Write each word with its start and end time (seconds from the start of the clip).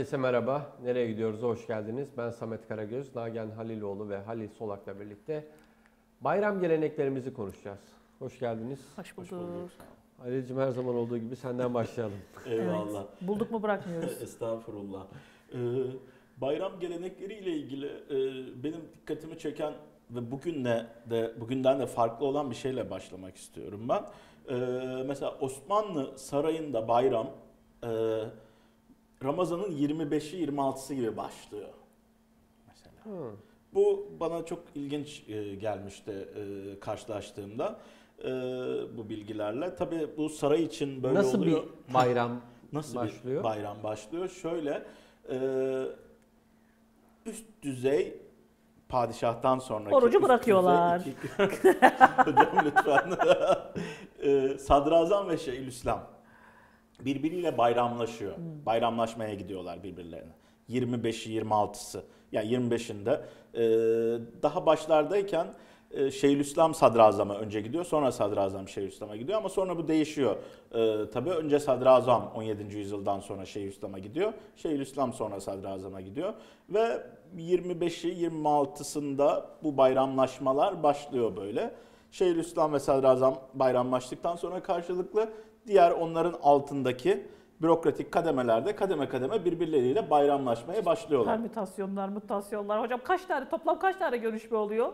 herkese 0.00 0.16
merhaba. 0.16 0.66
Nereye 0.82 1.06
gidiyoruz? 1.06 1.42
Hoş 1.42 1.66
geldiniz. 1.66 2.08
Ben 2.16 2.30
Samet 2.30 2.68
Karagöz, 2.68 3.16
Nagen 3.16 3.50
Haliloğlu 3.50 4.08
ve 4.08 4.18
Halil 4.18 4.48
Solak'la 4.48 5.00
birlikte 5.00 5.44
bayram 6.20 6.60
geleneklerimizi 6.60 7.34
konuşacağız. 7.34 7.78
Hoş 8.18 8.38
geldiniz. 8.38 8.78
Hoş 8.96 9.16
bulduk. 9.16 9.70
Halil'cim 10.18 10.58
her 10.58 10.70
zaman 10.70 10.94
olduğu 10.94 11.18
gibi 11.18 11.36
senden 11.36 11.74
başlayalım. 11.74 12.18
Eyvallah. 12.46 13.00
Evet. 13.00 13.28
Bulduk 13.28 13.50
mu 13.50 13.62
bırakmıyoruz. 13.62 14.22
Estağfurullah. 14.22 15.06
Ee, 15.52 15.56
bayram 16.36 16.80
gelenekleriyle 16.80 17.50
ilgili 17.50 17.86
e, 17.86 18.16
benim 18.64 18.80
dikkatimi 18.94 19.38
çeken 19.38 19.72
ve 20.10 20.30
bugünle 20.30 20.86
de 21.10 21.34
bugünden 21.40 21.80
de 21.80 21.86
farklı 21.86 22.26
olan 22.26 22.50
bir 22.50 22.56
şeyle 22.56 22.90
başlamak 22.90 23.36
istiyorum 23.36 23.88
ben. 23.88 24.02
Ee, 24.48 24.54
mesela 25.06 25.38
Osmanlı 25.40 26.18
Sarayı'nda 26.18 26.88
bayram 26.88 27.30
e, 27.84 27.88
Ramazan'ın 29.30 29.70
25'i 29.72 30.46
26'sı 30.46 30.94
gibi 30.94 31.16
başlıyor. 31.16 31.68
Mesela. 32.68 32.94
Hı. 33.04 33.30
Bu 33.74 34.08
bana 34.20 34.44
çok 34.44 34.62
ilginç 34.74 35.22
e, 35.28 35.54
gelmişti 35.54 36.10
e, 36.36 36.80
karşılaştığımda 36.80 37.78
e, 38.24 38.28
bu 38.98 39.08
bilgilerle. 39.08 39.74
Tabii 39.76 40.08
bu 40.16 40.28
saray 40.28 40.62
için 40.62 41.02
böyle 41.02 41.14
Nasıl 41.14 41.38
oluyor. 41.38 41.62
bir 41.88 41.94
bayram 41.94 42.40
Nasıl 42.72 42.96
başlıyor? 42.96 43.38
bir 43.38 43.44
bayram 43.44 43.82
başlıyor? 43.82 44.28
Şöyle 44.28 44.82
üst 47.26 47.44
düzey 47.62 48.18
padişahtan 48.88 49.58
sonraki 49.58 49.94
Orucu 49.94 50.22
bırakıyorlar. 50.22 51.00
düzey 51.00 51.12
iki- 51.12 51.28
Hocam 52.30 52.64
lütfen. 52.64 53.12
Sadrazam 54.58 55.28
ve 55.28 55.38
Şeyhülislam 55.38 56.06
birbiriyle 57.04 57.58
bayramlaşıyor. 57.58 58.36
Hmm. 58.36 58.66
Bayramlaşmaya 58.66 59.34
gidiyorlar 59.34 59.82
birbirlerine. 59.82 60.32
25'i 60.68 61.40
26'sı. 61.40 62.02
Yani 62.32 62.48
25'inde 62.48 63.20
e, 63.54 63.62
daha 64.42 64.66
başlardayken 64.66 65.46
e, 65.90 66.10
Şeyhülislam 66.10 66.74
sadrazama 66.74 67.34
önce 67.34 67.60
gidiyor. 67.60 67.84
Sonra 67.84 68.12
sadrazam 68.12 68.68
Şeyhülislam'a 68.68 69.16
gidiyor 69.16 69.38
ama 69.38 69.48
sonra 69.48 69.76
bu 69.78 69.88
değişiyor. 69.88 70.36
E, 70.74 71.10
tabii 71.10 71.30
önce 71.30 71.58
sadrazam 71.60 72.32
17. 72.34 72.76
yüzyıldan 72.76 73.20
sonra 73.20 73.46
Şeyhülislam'a 73.46 73.98
gidiyor. 73.98 74.32
Şeyhülislam 74.56 75.12
sonra 75.12 75.40
sadrazama 75.40 76.00
gidiyor. 76.00 76.34
Ve 76.68 77.02
25'i 77.36 78.26
26'sında 78.26 79.42
bu 79.62 79.76
bayramlaşmalar 79.76 80.82
başlıyor 80.82 81.36
böyle. 81.36 81.74
Şeyhülislam 82.10 82.72
ve 82.72 82.78
sadrazam 82.80 83.40
bayramlaştıktan 83.54 84.36
sonra 84.36 84.62
karşılıklı 84.62 85.28
diğer 85.70 85.90
onların 85.90 86.34
altındaki 86.42 87.26
bürokratik 87.62 88.12
kademelerde 88.12 88.76
kademe 88.76 89.08
kademe 89.08 89.44
birbirleriyle 89.44 90.10
bayramlaşmaya 90.10 90.84
başlıyorlar. 90.84 91.34
Permütasyonlar, 91.36 92.08
mutasyonlar. 92.08 92.82
Hocam 92.82 93.00
kaç 93.04 93.24
tane, 93.24 93.48
toplam 93.48 93.78
kaç 93.78 93.96
tane 93.96 94.16
görüşme 94.16 94.56
oluyor? 94.56 94.92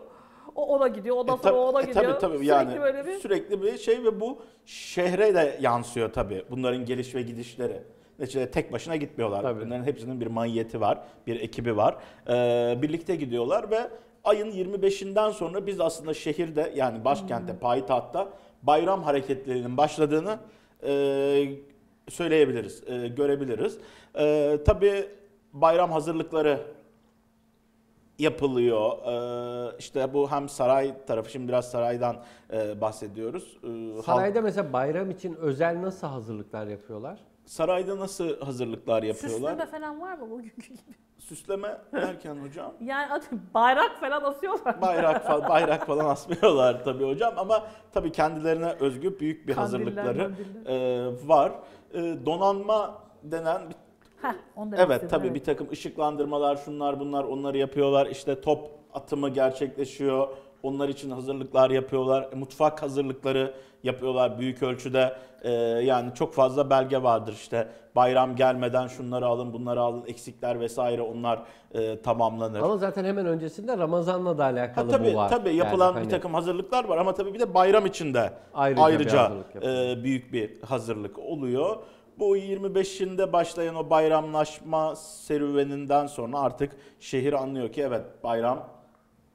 O 0.55 0.65
ona 0.75 0.87
gidiyor, 0.87 1.15
ondan 1.17 1.35
E, 1.35 1.37
sonra 1.41 1.53
tab- 1.53 1.57
o 1.57 1.67
ona 1.69 1.81
e, 1.81 1.85
gidiyor. 1.85 2.03
Tabii 2.05 2.19
tabii 2.19 2.33
Sürekli 2.37 2.47
yani 2.49 2.81
böyle 2.81 3.05
bir... 3.05 3.15
sürekli 3.19 3.61
bir 3.61 3.77
şey 3.77 4.03
ve 4.03 4.19
bu 4.21 4.37
şehre 4.65 5.35
de 5.35 5.57
yansıyor 5.61 6.13
tabii. 6.13 6.43
Bunların 6.51 6.85
geliş 6.85 7.15
ve 7.15 7.21
gidişleri. 7.21 7.83
Neticede 8.19 8.51
tek 8.51 8.73
başına 8.73 8.95
gitmiyorlar. 8.95 9.41
Tabii. 9.41 9.65
Bunların 9.65 9.83
hepsinin 9.83 10.21
bir 10.21 10.27
mahiyeti 10.27 10.81
var, 10.81 10.99
bir 11.27 11.39
ekibi 11.41 11.77
var. 11.77 11.95
Ee, 12.29 12.77
birlikte 12.81 13.15
gidiyorlar 13.15 13.71
ve 13.71 13.79
ayın 14.23 14.51
25'inden 14.51 15.31
sonra 15.31 15.67
biz 15.67 15.79
aslında 15.81 16.13
şehirde 16.13 16.71
yani 16.75 17.05
başkentte, 17.05 17.53
Hmm. 17.53 17.59
payitahtta 17.59 18.27
bayram 18.63 19.03
hareketlerinin 19.03 19.77
başladığını 19.77 20.37
e, 20.83 21.49
söyleyebiliriz, 22.09 22.83
e, 22.87 23.07
görebiliriz. 23.07 23.77
E, 24.15 24.57
tabii 24.65 25.09
bayram 25.53 25.91
hazırlıkları 25.91 26.61
yapılıyor. 28.19 28.91
Ee, 29.71 29.75
işte 29.79 30.13
bu 30.13 30.31
hem 30.31 30.49
saray 30.49 31.05
tarafı, 31.05 31.31
şimdi 31.31 31.47
biraz 31.47 31.71
saraydan 31.71 32.23
e, 32.53 32.81
bahsediyoruz. 32.81 33.57
Ee, 33.63 33.67
halk- 33.67 34.03
Sarayda 34.03 34.41
mesela 34.41 34.73
bayram 34.73 35.11
için 35.11 35.35
özel 35.35 35.81
nasıl 35.81 36.07
hazırlıklar 36.07 36.67
yapıyorlar? 36.67 37.19
sarayda 37.45 37.99
nasıl 37.99 38.39
hazırlıklar 38.39 39.03
yapıyorlar? 39.03 39.39
Süsleme 39.51 39.65
falan 39.65 40.01
var 40.01 40.17
mı 40.17 40.29
bugünkü 40.31 40.73
gibi? 40.73 40.95
Süsleme 41.27 41.77
derken 41.93 42.35
hocam 42.35 42.73
Yani 42.81 43.21
bayrak 43.53 43.99
falan 43.99 44.21
asıyorlar. 44.23 44.81
bayrak 44.81 45.23
falan 45.27 45.49
bayrak 45.49 45.87
falan 45.87 46.05
asmıyorlar 46.05 46.83
tabii 46.83 47.05
hocam 47.07 47.33
ama 47.37 47.67
tabii 47.93 48.11
kendilerine 48.11 48.71
özgü 48.79 49.19
büyük 49.19 49.47
bir 49.47 49.53
Kandiller, 49.55 49.79
hazırlıkları 49.79 50.31
e, 50.65 51.27
var. 51.27 51.51
E, 51.93 51.97
donanma 52.25 53.03
denen 53.23 53.61
bir 53.69 53.75
Heh, 54.21 54.33
onu 54.55 54.75
Evet 54.75 54.89
istedim, 54.91 55.09
tabii 55.09 55.35
bir 55.35 55.43
takım 55.43 55.71
ışıklandırmalar 55.71 56.55
şunlar 56.55 56.99
bunlar 56.99 57.23
onları 57.23 57.57
yapıyorlar. 57.57 58.07
İşte 58.07 58.41
top 58.41 58.69
atımı 58.93 59.29
gerçekleşiyor. 59.29 60.27
Onlar 60.63 60.89
için 60.89 61.11
hazırlıklar 61.11 61.69
yapıyorlar. 61.69 62.29
Mutfak 62.33 62.81
hazırlıkları 62.81 63.53
yapıyorlar 63.83 64.39
büyük 64.39 64.63
ölçüde. 64.63 65.13
Ee, 65.41 65.51
yani 65.83 66.13
çok 66.13 66.33
fazla 66.33 66.69
belge 66.69 67.03
vardır 67.03 67.33
işte 67.33 67.67
bayram 67.95 68.35
gelmeden 68.35 68.87
şunları 68.87 69.25
alın 69.27 69.53
bunları 69.53 69.81
alın 69.81 70.03
eksikler 70.07 70.59
vesaire 70.59 71.01
onlar 71.01 71.39
e, 71.73 72.01
tamamlanır. 72.01 72.61
Ama 72.61 72.77
zaten 72.77 73.05
hemen 73.05 73.25
öncesinde 73.25 73.77
Ramazan'la 73.77 74.37
da 74.37 74.43
Ha, 74.45 74.49
alakalı 74.49 74.89
tabii 74.91 75.13
bu 75.13 75.17
var. 75.17 75.29
tabii 75.29 75.49
Yani 75.49 75.57
yapılan 75.57 75.93
hani 75.93 76.05
bir 76.05 76.09
takım 76.09 76.33
hazırlıklar 76.33 76.85
var 76.85 76.97
ama 76.97 77.13
tabii 77.13 77.33
bir 77.33 77.39
de 77.39 77.53
bayram 77.53 77.85
içinde 77.85 78.33
Ayrıca 78.53 78.81
bir 78.81 78.85
ayrıca, 78.93 79.21
yapılıyor. 79.23 79.97
e, 79.97 80.03
büyük 80.03 80.33
bir 80.33 80.61
hazırlık 80.61 81.19
oluyor. 81.19 81.77
Bu 82.19 82.37
25'inde 82.37 83.33
başlayan 83.33 83.75
o 83.75 83.89
bayramlaşma 83.89 84.95
serüveninden 84.95 86.07
sonra 86.07 86.39
artık 86.39 86.71
şehir 86.99 87.33
anlıyor 87.33 87.71
ki 87.71 87.81
evet 87.81 88.03
bayram 88.23 88.69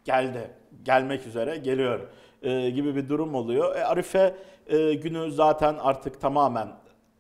geldi, 0.05 0.51
gelmek 0.83 1.27
üzere 1.27 1.57
geliyor 1.57 2.01
e, 2.43 2.71
gibi 2.71 2.97
bir 2.97 3.09
durum 3.09 3.35
oluyor. 3.35 3.77
E, 3.77 3.85
Arife 3.85 4.37
e, 4.67 4.95
günü 4.95 5.33
zaten 5.33 5.75
artık 5.81 6.21
tamamen 6.21 6.69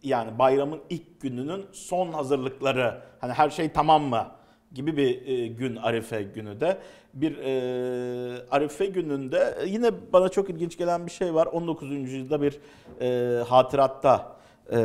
yani 0.03 0.38
bayramın 0.38 0.81
ilk 0.91 1.21
gününün 1.21 1.66
son 1.72 2.12
hazırlıkları 2.12 3.00
hani 3.21 3.32
her 3.32 3.50
şey 3.50 3.69
tamam 3.69 4.03
mı 4.03 4.27
gibi 4.72 4.97
bir 4.97 5.27
e, 5.27 5.47
gün 5.47 5.77
Arife 5.77 6.22
günü 6.22 6.61
de. 6.61 6.78
Bir 7.15 7.38
e, 7.38 8.49
Arife 8.50 8.87
gününde 8.87 9.55
e, 9.61 9.69
yine 9.69 9.91
bana 10.12 10.28
çok 10.28 10.50
ilginç 10.50 10.78
gelen 10.78 11.06
bir 11.06 11.11
şey 11.11 11.34
var. 11.34 11.47
19. 11.47 11.91
yüzyılda 11.91 12.43
bir 12.43 12.59
e, 13.00 13.43
hatıratta 13.43 14.37
e, 14.72 14.77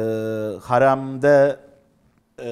haremde 0.61 1.59
e, 2.39 2.49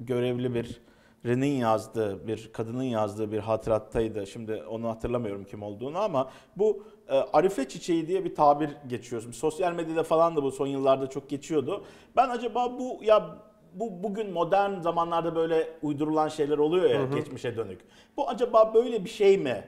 görevli 0.00 0.54
bir 0.54 0.85
Renin 1.26 1.56
yazdığı, 1.56 2.26
bir 2.26 2.52
kadının 2.52 2.82
yazdığı 2.82 3.32
bir 3.32 3.38
hatırattaydı. 3.38 4.26
Şimdi 4.26 4.62
onu 4.70 4.88
hatırlamıyorum 4.88 5.44
kim 5.44 5.62
olduğunu 5.62 5.98
ama 5.98 6.30
bu 6.56 6.84
e, 7.08 7.14
Arife 7.16 7.68
çiçeği 7.68 8.08
diye 8.08 8.24
bir 8.24 8.34
tabir 8.34 8.70
geçiyor. 8.88 9.22
Şimdi 9.22 9.36
sosyal 9.36 9.72
medyada 9.72 10.02
falan 10.02 10.36
da 10.36 10.42
bu 10.42 10.50
son 10.50 10.66
yıllarda 10.66 11.06
çok 11.06 11.28
geçiyordu. 11.28 11.84
Ben 12.16 12.28
acaba 12.28 12.78
bu 12.78 13.04
ya 13.04 13.36
bu 13.74 14.02
bugün 14.02 14.32
modern 14.32 14.80
zamanlarda 14.80 15.36
böyle 15.36 15.68
uydurulan 15.82 16.28
şeyler 16.28 16.58
oluyor 16.58 16.90
ya 16.90 17.04
geçmişe 17.04 17.56
dönük. 17.56 17.80
Bu 18.16 18.28
acaba 18.28 18.74
böyle 18.74 19.04
bir 19.04 19.10
şey 19.10 19.38
mi? 19.38 19.64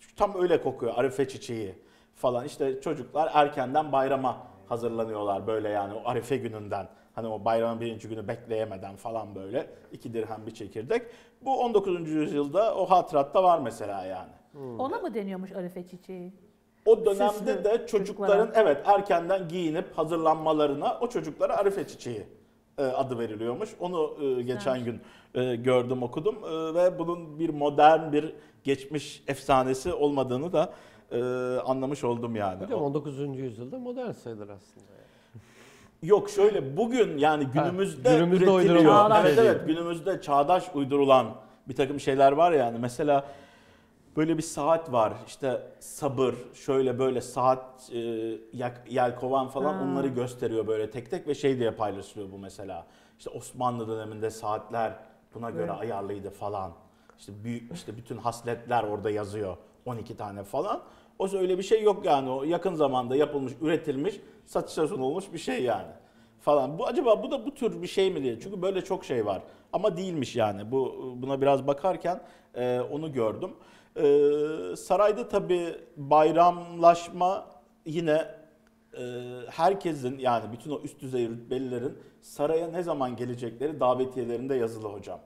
Çünkü 0.00 0.14
tam 0.14 0.34
öyle 0.42 0.62
kokuyor 0.62 0.92
Arife 0.96 1.28
çiçeği 1.28 1.74
falan. 2.14 2.44
İşte 2.44 2.80
çocuklar 2.80 3.30
erkenden 3.34 3.92
bayrama 3.92 4.46
hazırlanıyorlar 4.68 5.46
böyle 5.46 5.68
yani 5.68 5.94
o 5.94 6.08
Arife 6.08 6.36
gününden. 6.36 6.88
Hani 7.18 7.28
o 7.28 7.44
bayramın 7.44 7.80
birinci 7.80 8.08
günü 8.08 8.28
bekleyemeden 8.28 8.96
falan 8.96 9.34
böyle 9.34 9.70
iki 9.92 10.14
dirhem 10.14 10.46
bir 10.46 10.54
çekirdek. 10.54 11.02
Bu 11.42 11.60
19. 11.60 12.08
yüzyılda 12.10 12.74
o 12.74 12.90
hatıratta 12.90 13.42
var 13.42 13.58
mesela 13.58 14.04
yani. 14.04 14.30
Ona 14.78 14.98
mı 14.98 15.14
deniyormuş 15.14 15.52
Arife 15.52 15.86
çiçeği? 15.86 16.32
O 16.86 17.06
dönemde 17.06 17.28
Süslü 17.32 17.64
de 17.64 17.86
çocukların 17.86 18.46
çocuklara. 18.46 18.50
evet 18.54 18.82
erkenden 18.84 19.48
giyinip 19.48 19.98
hazırlanmalarına 19.98 20.98
o 21.00 21.08
çocuklara 21.08 21.56
Arife 21.56 21.88
çiçeği 21.88 22.26
e, 22.78 22.82
adı 22.82 23.18
veriliyormuş. 23.18 23.70
Onu 23.80 24.16
e, 24.24 24.42
geçen 24.42 24.84
gün 24.84 25.00
e, 25.34 25.56
gördüm 25.56 26.02
okudum 26.02 26.36
ve 26.74 26.98
bunun 26.98 27.38
bir 27.38 27.48
modern 27.48 28.12
bir 28.12 28.34
geçmiş 28.64 29.22
efsanesi 29.26 29.92
olmadığını 29.92 30.52
da 30.52 30.72
anlamış 31.66 32.04
oldum 32.04 32.36
yani. 32.36 32.64
Hocam 32.64 32.82
19. 32.82 33.38
yüzyılda 33.38 33.78
modern 33.78 34.10
sayılır 34.10 34.48
aslında. 34.48 34.97
Yok 36.02 36.30
şöyle 36.30 36.76
bugün 36.76 37.18
yani 37.18 37.46
günümüzde, 37.46 38.14
günümüzde 38.14 38.44
üretiliyor. 38.44 38.74
uydurulan 38.76 39.24
Evet 39.26 39.34
şey 39.36 39.46
evet 39.48 39.66
günümüzde 39.66 40.20
çağdaş 40.20 40.64
uydurulan 40.74 41.26
bir 41.68 41.76
takım 41.76 42.00
şeyler 42.00 42.32
var 42.32 42.52
yani. 42.52 42.78
Mesela 42.78 43.24
böyle 44.16 44.36
bir 44.38 44.42
saat 44.42 44.92
var 44.92 45.12
işte 45.26 45.62
sabır 45.80 46.34
şöyle 46.54 46.98
böyle 46.98 47.20
saat 47.20 47.90
e, 47.92 47.98
yak- 48.52 48.82
yelkovan 48.90 49.48
falan 49.48 49.74
Ha. 49.74 49.84
onları 49.84 50.08
gösteriyor 50.08 50.66
böyle 50.66 50.90
tek 50.90 51.10
tek 51.10 51.28
ve 51.28 51.34
şey 51.34 51.58
diye 51.58 51.70
paylaşılıyor 51.70 52.32
bu 52.32 52.38
mesela. 52.38 52.86
İşte 53.18 53.30
Osmanlı 53.30 53.88
döneminde 53.88 54.30
saatler 54.30 54.92
buna 55.34 55.50
göre 55.50 55.70
Evet. 55.70 55.80
ayarlıydı 55.80 56.30
falan. 56.30 56.72
İşte 57.18 57.32
büyük 57.44 57.72
işte 57.72 57.96
bütün 57.96 58.16
hasletler 58.16 58.82
orada 58.82 59.10
yazıyor 59.10 59.56
12 59.86 60.16
tane 60.16 60.44
falan. 60.44 60.80
O 61.18 61.28
öyle 61.36 61.58
bir 61.58 61.62
şey 61.62 61.82
yok 61.82 62.04
yani 62.04 62.30
o 62.30 62.44
yakın 62.44 62.74
zamanda 62.74 63.16
yapılmış, 63.16 63.52
üretilmiş, 63.60 64.20
satışa 64.46 64.86
sunulmuş 64.86 65.32
bir 65.32 65.38
şey 65.38 65.62
yani. 65.62 65.92
falan. 66.40 66.78
Bu 66.78 66.86
acaba 66.86 67.22
bu 67.22 67.30
da 67.30 67.46
bu 67.46 67.54
tür 67.54 67.82
bir 67.82 67.86
şey 67.86 68.10
mi 68.10 68.22
diye. 68.22 68.40
Çünkü 68.40 68.62
böyle 68.62 68.84
çok 68.84 69.04
şey 69.04 69.26
var. 69.26 69.42
Ama 69.72 69.96
değilmiş 69.96 70.36
yani. 70.36 70.72
Bu 70.72 71.12
buna 71.16 71.40
biraz 71.40 71.66
bakarken 71.66 72.20
e, 72.54 72.80
onu 72.80 73.12
gördüm. 73.12 73.50
E, 73.96 74.76
sarayda 74.76 75.28
tabii 75.28 75.74
bayramlaşma 75.96 77.46
yine 77.86 78.26
e, 78.98 79.02
herkesin 79.50 80.18
yani 80.18 80.52
bütün 80.52 80.70
o 80.70 80.80
üst 80.80 81.00
düzey 81.00 81.28
rütbelilerin 81.28 81.98
saraya 82.20 82.68
ne 82.68 82.82
zaman 82.82 83.16
gelecekleri 83.16 83.80
davetiyelerinde 83.80 84.54
yazılı 84.54 84.88
hocam. 84.88 85.20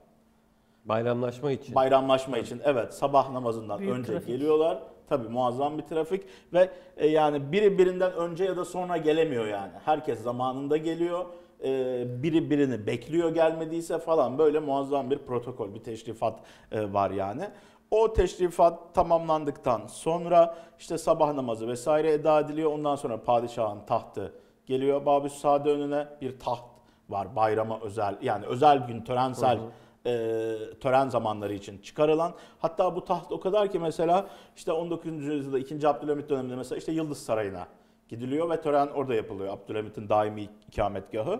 Bayramlaşma 0.85 1.51
için. 1.51 1.75
Bayramlaşma 1.75 2.37
için 2.37 2.61
evet 2.63 2.93
sabah 2.93 3.31
namazından 3.31 3.79
Büyük 3.79 3.93
önce 3.93 4.11
trafik. 4.11 4.27
geliyorlar. 4.27 4.83
Tabii 5.09 5.29
muazzam 5.29 5.77
bir 5.77 5.83
trafik 5.83 6.23
ve 6.53 6.69
e, 6.97 7.07
yani 7.07 7.51
biri 7.51 7.77
birinden 7.77 8.13
önce 8.13 8.43
ya 8.43 8.57
da 8.57 8.65
sonra 8.65 8.97
gelemiyor 8.97 9.47
yani. 9.47 9.71
Herkes 9.85 10.21
zamanında 10.21 10.77
geliyor. 10.77 11.25
E, 11.63 12.23
biri 12.23 12.49
birini 12.49 12.87
bekliyor 12.87 13.33
gelmediyse 13.33 13.99
falan 13.99 14.37
böyle 14.37 14.59
muazzam 14.59 15.11
bir 15.11 15.17
protokol, 15.17 15.73
bir 15.73 15.79
teşrifat 15.79 16.39
e, 16.71 16.93
var 16.93 17.11
yani. 17.11 17.47
O 17.91 18.13
teşrifat 18.13 18.95
tamamlandıktan 18.95 19.87
sonra 19.87 20.55
işte 20.79 20.97
sabah 20.97 21.33
namazı 21.33 21.67
vesaire 21.67 22.11
eda 22.11 22.39
ediliyor. 22.39 22.71
Ondan 22.71 22.95
sonra 22.95 23.23
padişahın 23.23 23.79
tahtı 23.87 24.33
geliyor. 24.65 25.05
Babüs 25.05 25.33
Sade 25.33 25.69
önüne 25.71 26.07
bir 26.21 26.39
taht 26.39 26.63
var 27.09 27.35
bayrama 27.35 27.79
özel 27.81 28.17
yani 28.21 28.45
özel 28.45 28.87
gün 28.87 29.01
törensel 29.01 29.59
e, 30.05 30.55
tören 30.79 31.09
zamanları 31.09 31.53
için 31.53 31.77
çıkarılan. 31.77 32.33
Hatta 32.59 32.95
bu 32.95 33.05
taht 33.05 33.31
o 33.31 33.39
kadar 33.39 33.71
ki 33.71 33.79
mesela 33.79 34.27
işte 34.55 34.71
19. 34.71 35.11
yüzyılda 35.11 35.59
2. 35.59 35.87
Abdülhamit 35.87 36.29
döneminde 36.29 36.55
mesela 36.55 36.77
işte 36.79 36.91
Yıldız 36.91 37.17
Sarayı'na 37.17 37.67
gidiliyor 38.09 38.49
ve 38.49 38.61
tören 38.61 38.87
orada 38.87 39.13
yapılıyor. 39.13 39.53
Abdülhamit'in 39.53 40.09
daimi 40.09 40.49
ikametgahı. 40.67 41.39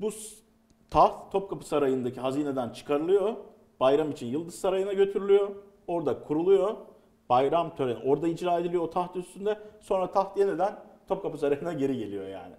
Bu 0.00 0.10
taht 0.90 1.32
Topkapı 1.32 1.66
Sarayı'ndaki 1.66 2.20
hazineden 2.20 2.70
çıkarılıyor. 2.70 3.34
Bayram 3.80 4.10
için 4.10 4.26
Yıldız 4.26 4.54
Sarayı'na 4.54 4.92
götürülüyor. 4.92 5.48
Orada 5.86 6.22
kuruluyor. 6.22 6.76
Bayram 7.28 7.76
töreni 7.76 7.98
orada 8.04 8.28
icra 8.28 8.58
ediliyor 8.58 8.82
o 8.82 8.90
taht 8.90 9.16
üstünde. 9.16 9.58
Sonra 9.80 10.10
taht 10.10 10.38
yeniden 10.38 10.78
Topkapı 11.08 11.38
Sarayı'na 11.38 11.72
geri 11.72 11.98
geliyor 11.98 12.28
yani. 12.28 12.54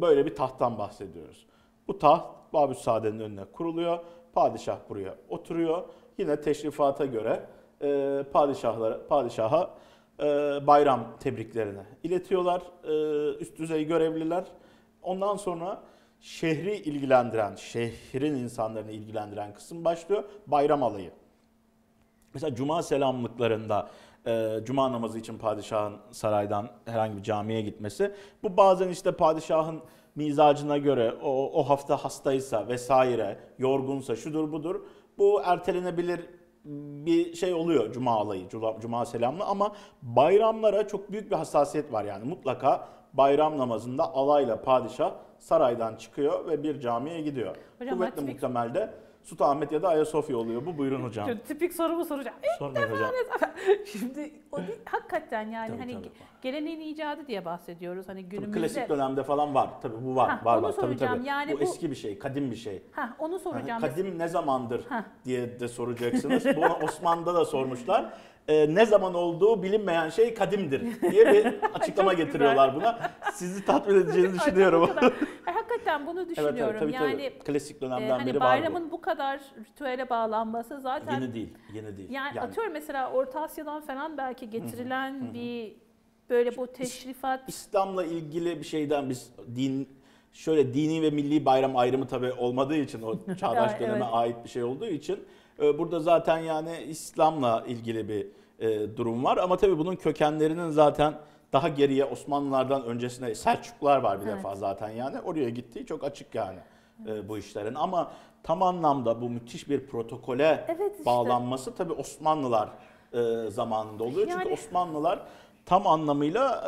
Böyle 0.00 0.26
bir 0.26 0.34
tahttan 0.34 0.78
bahsediyoruz. 0.78 1.46
Bu 1.88 1.98
taht 1.98 2.41
Babüs 2.52 2.78
Saadet'in 2.78 3.20
önüne 3.20 3.44
kuruluyor. 3.44 3.98
Padişah 4.32 4.78
buraya 4.88 5.14
oturuyor. 5.28 5.82
Yine 6.18 6.40
teşrifata 6.40 7.06
göre 7.06 7.46
e, 7.82 8.22
padişahlara, 8.32 9.06
padişaha 9.06 9.70
e, 10.20 10.24
bayram 10.66 11.16
tebriklerini 11.20 11.82
iletiyorlar. 12.02 12.62
E, 12.84 12.92
üst 13.38 13.58
düzey 13.58 13.86
görevliler. 13.86 14.44
Ondan 15.02 15.36
sonra 15.36 15.82
şehri 16.20 16.76
ilgilendiren, 16.76 17.54
şehrin 17.54 18.34
insanlarını 18.34 18.90
ilgilendiren 18.92 19.54
kısım 19.54 19.84
başlıyor. 19.84 20.24
Bayram 20.46 20.82
alayı. 20.82 21.10
Mesela 22.34 22.54
cuma 22.54 22.82
selamlıklarında 22.82 23.90
e, 24.26 24.58
cuma 24.64 24.92
namazı 24.92 25.18
için 25.18 25.38
padişahın 25.38 25.96
saraydan 26.10 26.68
herhangi 26.84 27.16
bir 27.16 27.22
camiye 27.22 27.60
gitmesi. 27.60 28.14
Bu 28.42 28.56
bazen 28.56 28.88
işte 28.88 29.12
padişahın 29.12 29.80
mizacına 30.14 30.78
göre 30.78 31.14
o, 31.22 31.60
o 31.60 31.62
hafta 31.62 31.96
hastaysa 31.96 32.68
vesaire, 32.68 33.38
yorgunsa 33.58 34.16
şudur 34.16 34.52
budur. 34.52 34.80
Bu 35.18 35.42
ertelenebilir 35.44 36.20
bir 37.04 37.34
şey 37.34 37.54
oluyor 37.54 37.92
cuma 37.92 38.12
alayı, 38.12 38.48
cuma, 38.48 38.80
cuma 38.80 39.06
selamlı 39.06 39.44
ama 39.44 39.72
bayramlara 40.02 40.86
çok 40.88 41.12
büyük 41.12 41.30
bir 41.30 41.36
hassasiyet 41.36 41.92
var 41.92 42.04
yani 42.04 42.24
mutlaka 42.24 42.88
bayram 43.12 43.58
namazında 43.58 44.14
alayla 44.14 44.62
padişah 44.62 45.12
saraydan 45.38 45.96
çıkıyor 45.96 46.46
ve 46.46 46.62
bir 46.62 46.80
camiye 46.80 47.20
gidiyor. 47.20 47.56
Hocam, 47.78 47.98
Kuvvetli 47.98 48.16
ben 48.16 48.26
tipik- 48.26 48.40
muhtemelde 49.22 49.32
Sultanahmet 49.32 49.72
ya 49.72 49.82
da 49.82 49.88
Ayasofya 49.88 50.36
oluyor 50.36 50.66
bu 50.66 50.78
buyurun 50.78 51.02
hocam. 51.04 51.28
Şimdi 51.28 51.42
tipik 51.42 51.74
sorumu 51.74 52.04
soracağım. 52.04 52.36
Sormayın 52.58 52.90
hocam. 52.90 53.10
Şimdi 53.86 54.32
o 54.52 54.58
değil, 54.58 54.78
hakikaten 54.84 55.48
yani 55.50 55.68
Tabii, 55.68 55.78
hani 55.78 55.92
tabii. 55.94 56.10
geleneğin 56.42 56.80
icadı 56.80 57.26
diye 57.26 57.44
bahsediyoruz. 57.44 58.08
Hani 58.08 58.20
Tabii 58.22 58.28
günümüzde. 58.30 58.60
klasik 58.60 58.88
dönemde 58.88 59.22
falan 59.22 59.54
var. 59.54 59.70
Tabii 59.82 60.04
bu 60.04 60.16
var. 60.16 60.30
Hah, 60.30 60.44
var 60.44 60.56
onu 60.58 60.66
var. 60.66 60.72
Tabii 60.72 60.80
soracağım. 60.80 61.16
tabii. 61.18 61.28
Yani 61.28 61.52
bu, 61.52 61.58
bu- 61.58 61.62
eski 61.62 61.90
bir 61.90 61.96
şey, 61.96 62.18
kadim 62.18 62.50
bir 62.50 62.56
şey. 62.56 62.82
Ha 62.92 63.16
onu 63.18 63.38
soracağım. 63.38 63.80
Kadim 63.80 64.18
ne 64.18 64.28
zamandır 64.28 64.84
Hah. 64.88 65.02
diye 65.24 65.60
de 65.60 65.68
soracaksınız. 65.68 66.44
Bunu 66.56 66.74
Osmanlı'da 66.84 67.34
da 67.34 67.44
sormuşlar. 67.44 68.12
Ee, 68.48 68.74
ne 68.74 68.86
zaman 68.86 69.14
olduğu 69.14 69.62
bilinmeyen 69.62 70.08
şey 70.08 70.34
kadimdir 70.34 71.02
diye 71.10 71.32
bir 71.32 71.46
açıklama 71.74 72.12
getiriyorlar 72.12 72.74
buna. 72.74 73.10
Sizi 73.32 73.64
tatmin 73.64 73.94
edeceğini 73.94 74.34
düşünüyorum. 74.40 74.90
hakikaten 75.44 76.06
bunu 76.06 76.20
evet, 76.20 76.30
düşünüyorum. 76.30 76.64
evet 76.70 76.80
tabii 76.80 76.92
yani 76.92 77.30
tabii. 77.30 77.44
Klasik 77.44 77.76
e, 77.76 77.80
dönemden 77.80 78.10
hani 78.10 78.26
beri 78.26 78.40
var 78.40 78.46
bayramın 78.46 78.90
bu 78.90 79.00
kadar 79.00 79.40
ritüele 79.58 80.10
bağlanması 80.10 80.80
zaten 80.80 81.20
Yeni 81.20 81.34
değil, 81.34 81.54
yeni 81.74 81.96
değil. 81.96 82.10
yani, 82.10 82.40
atıyorum 82.40 82.72
mesela 82.72 83.12
Orta 83.12 83.40
Asya'dan 83.40 83.80
falan 83.80 84.18
belki 84.18 84.50
getirilen 84.50 85.34
bir 85.34 85.76
böyle 86.30 86.56
bu 86.56 86.66
teşrifat 86.66 87.48
İslam'la 87.48 88.04
ilgili 88.04 88.58
bir 88.58 88.64
şeyden 88.64 89.10
biz 89.10 89.32
din 89.56 89.88
şöyle 90.32 90.74
dini 90.74 91.02
ve 91.02 91.10
milli 91.10 91.44
bayram 91.44 91.76
ayrımı 91.76 92.06
tabii 92.06 92.32
olmadığı 92.32 92.76
için 92.76 93.02
o 93.02 93.34
çağdaş 93.40 93.80
döneme 93.80 93.94
evet. 93.94 94.06
ait 94.12 94.36
bir 94.44 94.48
şey 94.48 94.62
olduğu 94.62 94.88
için 94.88 95.14
e, 95.14 95.20
burada 95.58 96.00
zaten 96.00 96.38
yani 96.38 96.76
İslam'la 96.88 97.64
ilgili 97.66 98.08
bir 98.08 98.26
e, 98.58 98.96
durum 98.96 99.24
var 99.24 99.36
ama 99.36 99.56
tabii 99.56 99.78
bunun 99.78 99.96
kökenlerinin 99.96 100.70
zaten 100.70 101.14
daha 101.52 101.68
geriye 101.68 102.04
Osmanlılardan 102.04 102.84
öncesine 102.84 103.34
Selçuklular 103.34 103.98
var 103.98 104.20
bir 104.20 104.26
Evet. 104.26 104.36
defa 104.38 104.54
zaten 104.56 104.88
yani 104.88 105.20
oraya 105.20 105.48
gittiği 105.50 105.86
çok 105.86 106.04
açık 106.04 106.34
yani 106.34 106.58
e, 107.08 107.28
bu 107.28 107.38
işlerin 107.38 107.74
ama 107.74 108.12
tam 108.42 108.62
anlamda 108.62 109.20
bu 109.22 109.30
müthiş 109.30 109.68
bir 109.68 109.86
protokole 109.86 110.64
Evet 110.68 110.92
işte. 110.92 111.06
bağlanması 111.06 111.74
tabii 111.74 111.92
Osmanlılar 111.92 112.68
e, 113.12 113.50
zamanında 113.50 114.04
oluyor. 114.04 114.26
Çünkü 114.30 114.44
Yani- 114.44 114.52
Osmanlılar 114.52 115.22
tam 115.66 115.86
anlamıyla 115.86 116.64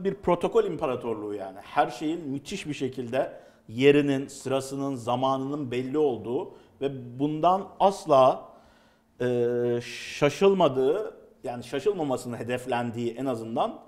e, 0.00 0.04
bir 0.04 0.14
protokol 0.14 0.64
imparatorluğu 0.64 1.34
yani. 1.34 1.58
Her 1.62 1.90
şeyin 1.90 2.28
müthiş 2.28 2.66
bir 2.66 2.74
şekilde 2.74 3.32
yerinin, 3.68 4.26
sırasının, 4.26 4.94
zamanının 4.94 5.70
belli 5.70 5.98
olduğu 5.98 6.50
ve 6.82 7.18
bundan 7.18 7.68
asla 7.80 8.48
e, 9.20 9.78
şaşılmadığı 10.18 11.14
yani 11.44 11.64
şaşılmamasını 11.64 12.36
hedeflendiği 12.36 13.14
en 13.14 13.26
azından 13.26 13.80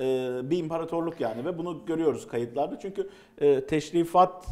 e, 0.00 0.40
bir 0.50 0.58
imparatorluk 0.58 1.20
yani 1.20 1.44
ve 1.44 1.58
bunu 1.58 1.86
görüyoruz 1.86 2.28
kayıtlarda 2.28 2.78
çünkü 2.78 3.10
e, 3.38 3.66
teşrifat 3.66 4.46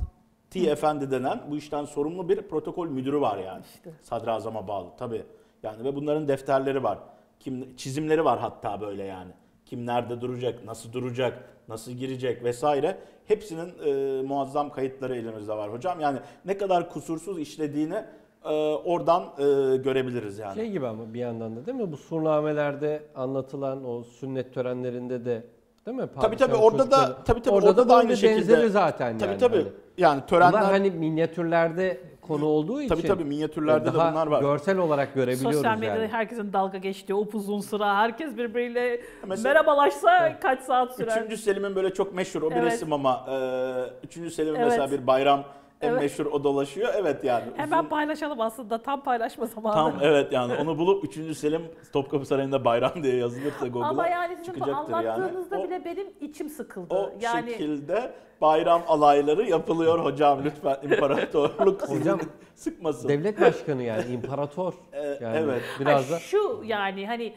Ti 0.50 0.70
Efendi 0.70 1.10
denen 1.10 1.40
bu 1.50 1.56
işten 1.56 1.84
sorumlu 1.84 2.28
bir 2.28 2.42
protokol 2.42 2.88
müdürü 2.88 3.20
var 3.20 3.38
yani. 3.38 3.62
İşte. 3.74 3.90
Sadrazama 4.02 4.68
bağlı 4.68 4.88
tabii. 4.98 5.22
Yani 5.62 5.84
ve 5.84 5.96
bunların 5.96 6.28
defterleri 6.28 6.82
var. 6.82 6.98
Kim 7.40 7.76
çizimleri 7.76 8.24
var 8.24 8.38
hatta 8.38 8.80
böyle 8.80 9.04
yani. 9.04 9.32
Kim 9.72 9.86
nerede 9.86 10.20
duracak, 10.20 10.64
nasıl 10.64 10.92
duracak, 10.92 11.44
nasıl 11.68 11.92
girecek 11.92 12.44
vesaire. 12.44 12.96
Hepsinin 13.26 13.72
e, 13.86 14.22
muazzam 14.22 14.70
kayıtları 14.70 15.16
elimizde 15.16 15.52
var 15.52 15.72
hocam. 15.72 16.00
Yani 16.00 16.18
ne 16.44 16.58
kadar 16.58 16.90
kusursuz 16.90 17.38
işlediğini 17.38 18.04
e, 18.44 18.48
oradan 18.84 19.22
e, 19.22 19.42
görebiliriz 19.76 20.38
yani. 20.38 20.54
Şey 20.54 20.70
gibi 20.70 20.86
ama 20.86 21.14
bir 21.14 21.18
yandan 21.18 21.56
da 21.56 21.66
değil 21.66 21.78
mi? 21.78 21.92
Bu 21.92 21.96
surnamelerde 21.96 23.02
anlatılan 23.14 23.84
o 23.88 24.02
sünnet 24.02 24.54
törenlerinde 24.54 25.24
de 25.24 25.44
değil 25.86 25.96
mi? 25.96 26.08
Tabii 26.20 26.36
tabii 26.36 26.52
Padişahın 26.52 26.62
orada 26.62 26.90
da 26.90 27.16
tabii 27.24 27.42
tabii 27.42 27.54
orada, 27.54 27.68
orada, 27.68 27.88
da 27.88 27.96
aynı 27.96 28.06
bunun 28.08 28.14
şekilde. 28.14 28.52
benzeri 28.52 28.70
zaten 28.70 29.18
Tabii 29.18 29.30
yani. 29.30 29.40
tabii. 29.40 29.56
Hani 29.56 29.68
Yani 29.98 30.22
törenler 30.26 30.52
Bunlar 30.52 30.72
hani 30.72 30.90
minyatürlerde 30.90 32.00
konu 32.22 32.44
olduğu 32.44 32.80
için 32.80 32.88
tabii 32.94 33.06
tabii 33.06 33.24
minyatürlerde 33.24 33.88
de 33.88 33.94
bunlar 33.94 34.26
var. 34.26 34.40
görsel 34.40 34.78
olarak 34.78 35.14
görebiliyoruz 35.14 35.56
sosyal 35.56 35.78
medyada 35.78 35.98
yani. 36.02 36.12
herkesin 36.12 36.52
dalga 36.52 36.78
geçtiği 36.78 37.14
upuzun 37.14 37.60
sıra 37.60 37.96
herkes 37.96 38.36
birbiriyle 38.36 39.00
Mesela- 39.28 39.54
merhabalaşsa 39.54 40.38
kaç 40.40 40.60
saat 40.60 40.96
sürer? 40.96 41.16
Üçüncü 41.16 41.36
Selim'in 41.36 41.76
böyle 41.76 41.94
çok 41.94 42.14
meşhur 42.14 42.42
o 42.42 42.50
bir 42.50 42.56
Evet. 42.56 42.72
resim 42.72 42.92
ama 42.92 43.26
e, 43.30 44.06
Üçüncü 44.06 44.30
Selim'in 44.30 44.56
Evet. 44.56 44.68
mesela 44.68 44.90
bir 44.90 45.06
bayram 45.06 45.44
en 45.82 45.88
Evet. 45.90 46.00
meşhur 46.02 46.26
o 46.26 46.44
dolaşıyor. 46.44 46.88
Evet 46.96 47.24
yani. 47.24 47.44
Hemen 47.56 47.78
uzun- 47.78 47.88
paylaşalım 47.88 48.40
aslında 48.40 48.82
tam 48.82 49.02
paylaşma 49.04 49.46
zamanı. 49.46 49.74
Tam 49.74 49.92
evet 50.02 50.32
yani 50.32 50.54
onu 50.54 50.78
bulup 50.78 51.04
3. 51.04 51.36
Selim 51.36 51.62
Topkapı 51.92 52.26
Sarayı'nda 52.26 52.64
bayram 52.64 53.02
diye 53.02 53.16
yazılırsa 53.16 53.66
Google'a 53.66 53.88
Ama 53.88 54.08
yani 54.08 54.36
sizin 54.36 54.52
çıkacaktır 54.52 54.92
yani. 54.92 55.10
anlattığınızda 55.10 55.58
O- 55.58 55.64
bile 55.64 55.84
benim 55.84 56.06
içim 56.20 56.48
sıkıldı. 56.48 56.94
O 56.94 57.10
yani 57.20 57.50
şekilde 57.50 58.12
bayram 58.40 58.82
alayları 58.88 59.42
yapılıyor 59.48 60.04
hocam 60.04 60.38
lütfen 60.44 60.76
imparatorluk 60.82 61.82
Hocam, 61.82 62.20
sıkmasın. 62.54 63.08
Devlet 63.08 63.40
başkanı 63.40 63.82
yani 63.82 64.04
imparator. 64.12 64.72
E, 64.92 65.18
Yani 65.20 65.36
evet. 65.36 65.62
biraz 65.80 66.10
Ha, 66.10 66.14
da 66.14 66.18
şu 66.18 66.62
yani 66.64 67.06
hani 67.06 67.34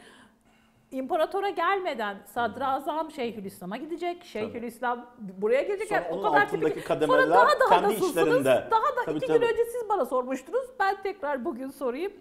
imparatora 0.92 1.50
gelmeden 1.50 2.18
sadrazam 2.26 3.12
Şeyhülislam'a 3.12 3.78
gidecek. 3.78 4.24
Şeyhülislam 4.24 5.06
buraya 5.20 5.62
gelecek. 5.62 5.88
Sonra 5.88 6.02
Yani 6.02 6.16
o 6.16 6.22
kadar 6.22 6.50
tipik. 6.50 6.86
kademeler 6.88 7.20
Sonra 7.22 7.30
daha 7.36 7.60
daha 7.60 7.70
kendi 7.70 7.84
nasılsınız? 7.96 8.28
işlerinde. 8.28 8.68
Daha 8.72 8.82
da 8.82 9.06
Tabii, 9.06 9.18
iki 9.18 9.28
tabii. 9.28 9.40
gün 9.40 9.48
önce 9.48 9.66
siz 9.66 9.90
bana 9.90 10.06
sormuştunuz. 10.06 10.66
Ben 10.80 11.02
tekrar 11.04 11.46
bugün 11.46 11.70
sorayım. 11.70 12.14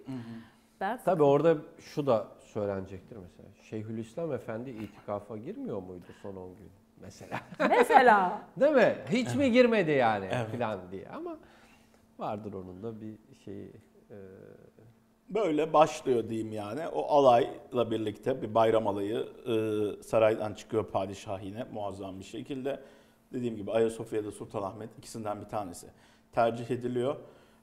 Ben 0.81 1.01
tabii 1.05 1.23
orada 1.23 1.57
şu 1.79 2.07
da 2.07 2.29
söylenecektir 2.41 3.17
mesela. 3.17 3.49
Şeyhülislam 3.63 4.33
Efendi 4.33 4.71
itikafa 4.71 5.37
girmiyor 5.37 5.83
muydu 5.83 6.05
son 6.23 6.37
10 6.37 6.57
gün 6.57 6.71
mesela? 7.01 7.41
Mesela 7.71 8.43
Değil 8.61 8.73
mi? 8.75 8.97
Hiç 9.11 9.35
mi 9.35 9.53
girmedi 9.53 9.91
yani 9.91 10.29
Evet. 10.33 10.51
filan 10.51 10.81
diye 10.91 11.09
ama 11.09 11.37
vardır 12.19 12.53
onun 12.53 12.83
da 12.83 13.01
bir 13.01 13.15
şeyi. 13.45 13.73
e, 14.11 14.17
Böyle 15.29 15.73
başlıyor 15.73 16.29
diyeyim 16.29 16.53
yani. 16.53 16.89
O 16.89 17.03
alayla 17.07 17.91
birlikte 17.91 18.43
bir 18.43 18.55
bayram 18.55 18.87
alayı 18.87 19.29
e, 19.47 20.03
saraydan 20.03 20.55
çıkıyor 20.55 20.87
padişah 20.87 21.43
yine 21.43 21.65
muazzam 21.73 22.21
bir 22.21 22.25
şekilde. 22.25 22.81
Dediğim 23.33 23.57
gibi 23.57 23.73
Ayasofya'da 23.73 24.31
Sultanahmet 24.31 24.99
ikisinden 24.99 25.41
bir 25.41 25.49
tanesi 25.49 25.87
tercih 26.33 26.71
ediliyor. 26.71 27.17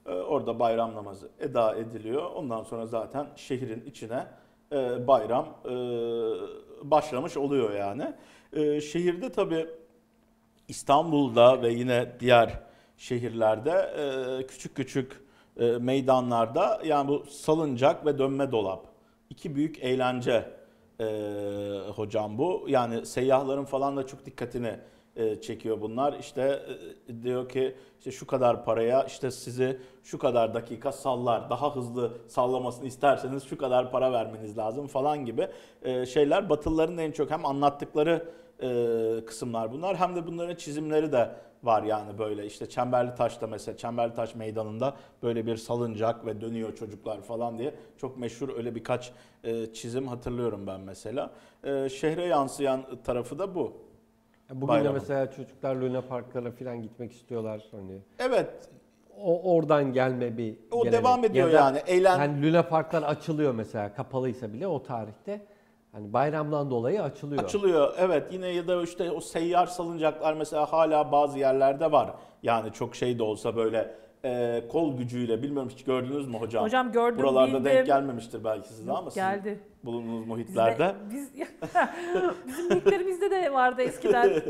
E, 0.06 0.12
orada 0.12 0.58
bayram 0.58 0.94
namazı 0.94 1.28
eda 1.40 1.74
ediliyor. 1.76 2.30
Ondan 2.30 2.62
sonra 2.62 2.86
zaten 2.86 3.26
şehrin 3.36 3.84
içine 3.86 4.26
e, 4.72 5.06
bayram 5.06 5.46
e, 5.64 5.70
başlamış 6.90 7.36
oluyor 7.36 7.74
yani. 7.74 8.14
E, 8.52 8.80
şehirde 8.80 9.32
tabii 9.32 9.66
İstanbul'da 10.68 11.62
ve 11.62 11.72
yine 11.72 12.12
diğer 12.20 12.60
şehirlerde 12.96 13.70
e, 13.70 14.46
küçük 14.46 14.76
küçük 14.76 15.21
e, 15.56 15.66
meydanlarda 15.66 16.80
yani 16.84 17.08
bu 17.08 17.24
salıncak 17.26 18.06
ve 18.06 18.18
dönme 18.18 18.52
dolap 18.52 18.86
iki 19.30 19.54
büyük 19.54 19.84
eğlence 19.84 20.50
e, 21.00 21.04
hocam 21.94 22.38
bu. 22.38 22.64
Yani 22.68 23.06
seyyahların 23.06 23.64
falan 23.64 23.96
da 23.96 24.06
çok 24.06 24.26
dikkatini 24.26 24.76
e, 25.16 25.40
çekiyor 25.40 25.80
bunlar. 25.80 26.12
İşte 26.20 26.62
e, 27.08 27.22
diyor 27.22 27.48
ki 27.48 27.76
işte 27.98 28.10
şu 28.10 28.26
kadar 28.26 28.64
paraya 28.64 29.04
işte 29.04 29.30
sizi 29.30 29.80
şu 30.02 30.18
kadar 30.18 30.54
dakika 30.54 30.92
sallar. 30.92 31.50
Daha 31.50 31.76
hızlı 31.76 32.12
sallamasını 32.28 32.86
isterseniz 32.86 33.44
şu 33.44 33.58
kadar 33.58 33.90
para 33.90 34.12
vermeniz 34.12 34.58
lazım 34.58 34.86
falan 34.86 35.24
gibi 35.24 35.48
e, 35.82 36.06
şeyler 36.06 36.50
Batılıların 36.50 36.98
en 36.98 37.12
çok 37.12 37.30
hem 37.30 37.46
anlattıkları 37.46 38.28
e, 38.62 39.24
kısımlar 39.26 39.72
bunlar 39.72 39.96
hem 39.96 40.16
de 40.16 40.26
bunların 40.26 40.54
çizimleri 40.54 41.12
de 41.12 41.30
var 41.62 41.82
yani 41.82 42.18
böyle 42.18 42.46
işte 42.46 42.68
Çemberli 42.68 43.14
Taş'ta 43.14 43.46
mesela 43.46 43.76
Çemberli 43.76 44.14
Taş 44.14 44.34
meydanında 44.34 44.94
böyle 45.22 45.46
bir 45.46 45.56
salıncak 45.56 46.26
ve 46.26 46.40
dönüyor 46.40 46.74
çocuklar 46.76 47.20
falan 47.22 47.58
diye 47.58 47.74
çok 47.96 48.18
meşhur 48.18 48.56
öyle 48.56 48.74
birkaç 48.74 49.12
e, 49.44 49.72
çizim 49.72 50.06
hatırlıyorum 50.08 50.66
ben 50.66 50.80
mesela. 50.80 51.30
E, 51.64 51.88
şehre 51.88 52.24
yansıyan 52.24 52.82
tarafı 53.04 53.38
da 53.38 53.54
bu. 53.54 53.72
Bugün 54.50 54.60
de 54.66 54.68
Bayramın. 54.68 54.92
mesela 55.00 55.30
çocuklar 55.30 55.76
Luna 55.76 56.02
Parklara 56.02 56.50
falan 56.50 56.82
gitmek 56.82 57.12
istiyorlar 57.12 57.62
hani. 57.70 57.98
Evet 58.18 58.50
O 59.18 59.54
oradan 59.56 59.92
gelme 59.92 60.38
bir 60.38 60.56
o 60.70 60.84
gelenek. 60.84 61.00
devam 61.04 61.24
ediyor 61.24 61.46
Ya 61.48 61.52
da 61.52 61.58
yani 61.58 61.78
eğlen 61.86 62.18
Hani 62.18 62.42
Luna 62.52 62.62
Parklar 62.62 63.02
açılıyor 63.02 63.54
mesela 63.54 63.94
kapalıysa 63.94 64.52
bile 64.52 64.66
o 64.66 64.82
tarihte. 64.82 65.46
Hani 65.92 66.12
bayramdan 66.12 66.70
dolayı 66.70 67.02
açılıyor. 67.02 67.44
Açılıyor 67.44 67.94
evet 67.98 68.32
yine 68.32 68.48
ya 68.48 68.68
da 68.68 68.82
işte 68.82 69.10
o 69.10 69.20
seyyar 69.20 69.66
salıncaklar 69.66 70.34
mesela 70.34 70.72
hala 70.72 71.12
bazı 71.12 71.38
yerlerde 71.38 71.92
var. 71.92 72.10
Yani 72.42 72.72
çok 72.72 72.96
şey 72.96 73.18
de 73.18 73.22
olsa 73.22 73.56
böyle 73.56 73.94
e, 74.24 74.62
kol 74.72 74.96
gücüyle 74.98 75.42
bilmiyorum 75.42 75.68
hiç 75.74 75.84
gördünüz 75.84 76.26
mü 76.28 76.38
hocam? 76.38 76.64
hocam 76.64 76.92
gördüm 76.92 77.18
Buralarda 77.18 77.48
bildim. 77.48 77.64
denk 77.64 77.86
gelmemiştir 77.86 78.44
belki 78.44 78.68
size 78.68 78.92
ama 78.92 79.10
sizin 79.10 79.20
Geldi. 79.26 79.60
bulunduğunuz 79.84 80.20
Bizde- 80.20 80.28
muhitlerde. 80.28 80.94
Biz, 81.10 81.30
bizim 82.46 82.70
büyüklerimizde 82.70 83.30
de 83.30 83.52
vardı 83.52 83.82
eskiden. 83.82 84.30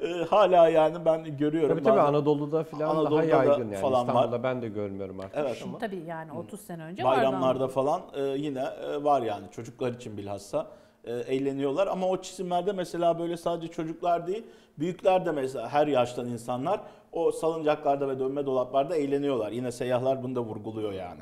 E, 0.00 0.08
hala 0.24 0.68
yani 0.68 1.04
ben 1.04 1.36
görüyorum. 1.36 1.68
Tabii 1.76 1.82
tabii 1.82 1.96
bazen. 1.96 2.08
Anadolu'da 2.08 2.64
falan 2.64 2.80
daha 2.80 2.92
Anadolu'da 2.92 3.22
da 3.22 3.24
yaygın 3.24 3.64
yani. 3.70 3.76
falan 3.76 4.06
var. 4.08 4.14
İstanbul'da 4.14 4.42
ben 4.42 4.62
de 4.62 4.68
görmüyorum 4.68 5.20
artık 5.20 5.34
Evet. 5.38 5.62
ama. 5.64 5.78
Tabii 5.78 6.02
yani 6.06 6.32
30 6.32 6.60
sene 6.60 6.82
önce 6.82 7.04
vardı. 7.04 7.16
Bayramlarda 7.16 7.68
falan 7.68 8.02
e, 8.14 8.22
yine 8.22 8.60
e, 8.60 9.04
var 9.04 9.22
yani 9.22 9.50
çocuklar 9.50 9.92
için 9.92 10.16
bilhassa 10.16 10.66
e, 11.04 11.12
eğleniyorlar 11.12 11.86
ama 11.86 12.08
o 12.08 12.22
çizimlerde 12.22 12.72
mesela 12.72 13.18
böyle 13.18 13.36
sadece 13.36 13.72
çocuklar 13.72 14.26
değil 14.26 14.44
büyükler 14.78 15.26
de 15.26 15.32
mesela 15.32 15.68
her 15.68 15.86
yaştan 15.86 16.26
insanlar 16.28 16.80
o 17.12 17.32
salıncaklarda 17.32 18.08
ve 18.08 18.18
dönme 18.18 18.46
dolaplarda 18.46 18.96
eğleniyorlar. 18.96 19.52
Yine 19.52 19.72
seyyahlar 19.72 20.22
bunu 20.22 20.36
da 20.36 20.40
vurguluyor 20.40 20.92
yani. 20.92 21.20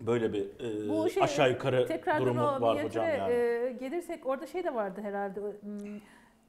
Böyle 0.00 0.32
bir 0.32 0.40
e, 0.44 0.88
Bu 0.88 1.10
şey, 1.10 1.22
aşağı 1.22 1.50
yukarı 1.50 1.88
durumu 2.20 2.42
o 2.42 2.60
var 2.60 2.84
hocam 2.84 3.04
yani. 3.06 3.32
e, 3.32 3.76
gelirsek 3.80 4.26
orada 4.26 4.46
şey 4.46 4.64
de 4.64 4.74
vardı 4.74 5.00
herhalde. 5.02 5.40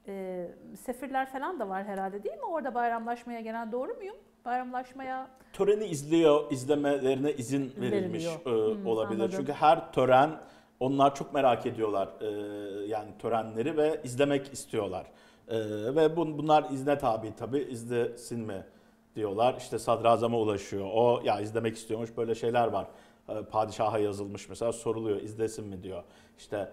E, 0.08 0.46
sefirler 0.76 1.32
falan 1.32 1.60
da 1.60 1.68
var 1.68 1.84
herhalde 1.84 2.24
değil 2.24 2.36
mi? 2.36 2.44
Orada 2.44 2.74
bayramlaşmaya 2.74 3.40
gelen 3.40 3.72
doğru 3.72 3.94
muyum? 3.94 4.16
Bayramlaşmaya 4.44 5.28
töreni 5.52 5.84
izliyor, 5.84 6.50
izlemelerine 6.52 7.32
izin 7.32 7.72
verilmiş 7.80 8.26
e, 8.26 8.28
Hmm, 8.44 8.86
olabilir. 8.86 9.20
anladım. 9.20 9.36
Çünkü 9.36 9.52
her 9.52 9.92
tören 9.92 10.30
onlar 10.80 11.14
çok 11.14 11.34
merak 11.34 11.66
ediyorlar 11.66 12.08
e, 12.20 12.26
yani 12.86 13.08
törenleri 13.18 13.76
ve 13.76 14.00
izlemek 14.04 14.52
istiyorlar. 14.52 15.06
E, 15.48 15.56
ve 15.96 16.16
bun, 16.16 16.38
bunlar 16.38 16.70
izne 16.70 16.98
tabi 16.98 17.36
tabi 17.36 17.58
izlesin 17.58 18.40
mi 18.40 18.64
diyorlar. 19.14 19.54
İşte 19.58 19.78
sadrazama 19.78 20.38
ulaşıyor. 20.38 20.86
O 20.92 21.20
ya 21.24 21.40
izlemek 21.40 21.76
istiyormuş 21.76 22.16
böyle 22.16 22.34
şeyler 22.34 22.68
var. 22.68 22.86
E, 23.28 23.42
padişaha 23.42 23.98
yazılmış 23.98 24.48
mesela 24.48 24.72
soruluyor 24.72 25.20
izlesin 25.20 25.66
mi 25.68 25.82
diyor. 25.82 26.02
İşte 26.38 26.68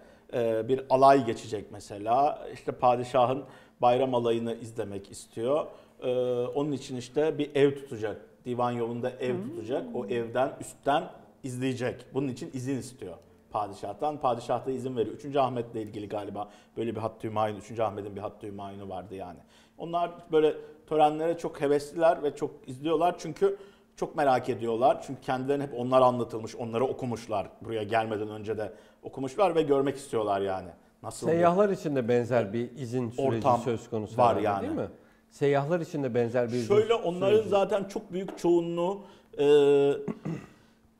bir 0.68 0.80
alay 0.90 1.26
geçecek 1.26 1.66
mesela. 1.72 2.48
İşte 2.52 2.72
padişahın 2.72 3.44
bayram 3.80 4.14
alayını 4.14 4.54
izlemek 4.54 5.10
istiyor. 5.10 5.66
E, 6.02 6.10
onun 6.46 6.72
için 6.72 6.96
işte 6.96 7.38
bir 7.38 7.54
ev 7.54 7.74
tutacak. 7.74 8.20
Divan 8.44 8.72
yolunda 8.72 9.10
ev 9.10 9.42
tutacak. 9.42 9.84
O 9.94 10.06
evden 10.06 10.52
üstten 10.60 11.10
izleyecek. 11.42 12.06
Bunun 12.14 12.28
için 12.28 12.50
izin 12.54 12.78
istiyor 12.78 13.14
padişahtan. 13.56 14.16
Padişah 14.20 14.66
da 14.66 14.70
izin 14.70 14.96
veriyor. 14.96 15.16
3. 15.16 15.36
Ahmet'le 15.36 15.74
ilgili 15.74 16.08
galiba 16.08 16.48
böyle 16.76 16.94
bir 16.94 17.00
hat 17.00 17.20
tümayunu, 17.20 17.58
3. 17.58 17.80
Ahmet'in 17.80 18.16
bir 18.16 18.20
hat 18.20 18.40
tümayunu 18.40 18.88
vardı 18.88 19.14
yani. 19.14 19.38
Onlar 19.78 20.10
böyle 20.32 20.54
törenlere 20.86 21.38
çok 21.38 21.60
hevesliler 21.60 22.22
ve 22.22 22.36
çok 22.36 22.50
izliyorlar 22.66 23.14
çünkü 23.18 23.56
çok 23.96 24.16
merak 24.16 24.48
ediyorlar. 24.48 25.02
Çünkü 25.06 25.20
kendilerine 25.20 25.62
hep 25.62 25.74
onlar 25.76 26.02
anlatılmış, 26.02 26.56
onları 26.56 26.84
okumuşlar. 26.84 27.46
Buraya 27.60 27.82
gelmeden 27.82 28.28
önce 28.28 28.58
de 28.58 28.72
okumuşlar 29.02 29.54
ve 29.54 29.62
görmek 29.62 29.96
istiyorlar 29.96 30.40
yani. 30.40 30.68
Nasıl 31.02 31.26
Seyyahlar 31.26 31.68
için 31.68 31.96
de 31.96 32.08
benzer 32.08 32.52
bir 32.52 32.70
izin 32.76 33.10
süreci 33.10 33.36
Ortam 33.36 33.60
söz 33.60 33.90
konusu 33.90 34.18
var 34.18 34.36
yani. 34.36 34.62
değil 34.62 34.72
mi? 34.72 34.88
Seyyahlar 35.30 35.80
için 35.80 36.02
de 36.02 36.14
benzer 36.14 36.48
bir 36.48 36.52
izin 36.52 36.68
Şöyle 36.74 36.94
onların 36.94 37.36
süreci. 37.36 37.48
zaten 37.48 37.84
çok 37.84 38.12
büyük 38.12 38.38
çoğunluğu 38.38 39.00
e, 39.38 39.46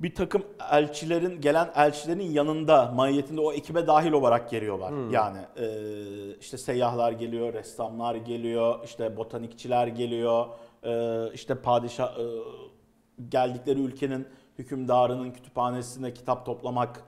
bir 0.01 0.15
takım 0.15 0.43
elçilerin 0.73 1.41
gelen 1.41 1.71
elçilerin 1.77 2.21
yanında 2.31 2.93
mahiyetinde 2.95 3.41
o 3.41 3.53
ekibe 3.53 3.87
dahil 3.87 4.13
olarak 4.13 4.51
geliyorlar. 4.51 5.11
Yani 5.11 5.39
e, 5.57 5.67
işte 6.41 6.59
seyyahlar 6.59 7.13
geliyor, 7.13 7.53
ressamlar 7.53 8.15
geliyor, 8.15 8.79
işte 8.85 9.17
botanikçiler 9.17 9.87
geliyor, 9.87 10.47
e, 10.85 11.33
işte 11.35 11.55
padişah 11.55 12.19
e, 12.19 12.23
geldikleri 13.29 13.81
ülkenin 13.81 14.27
hükümdarının 14.59 15.31
kütüphanesine 15.31 16.15
kitap 16.15 16.47
toplamak 16.47 17.03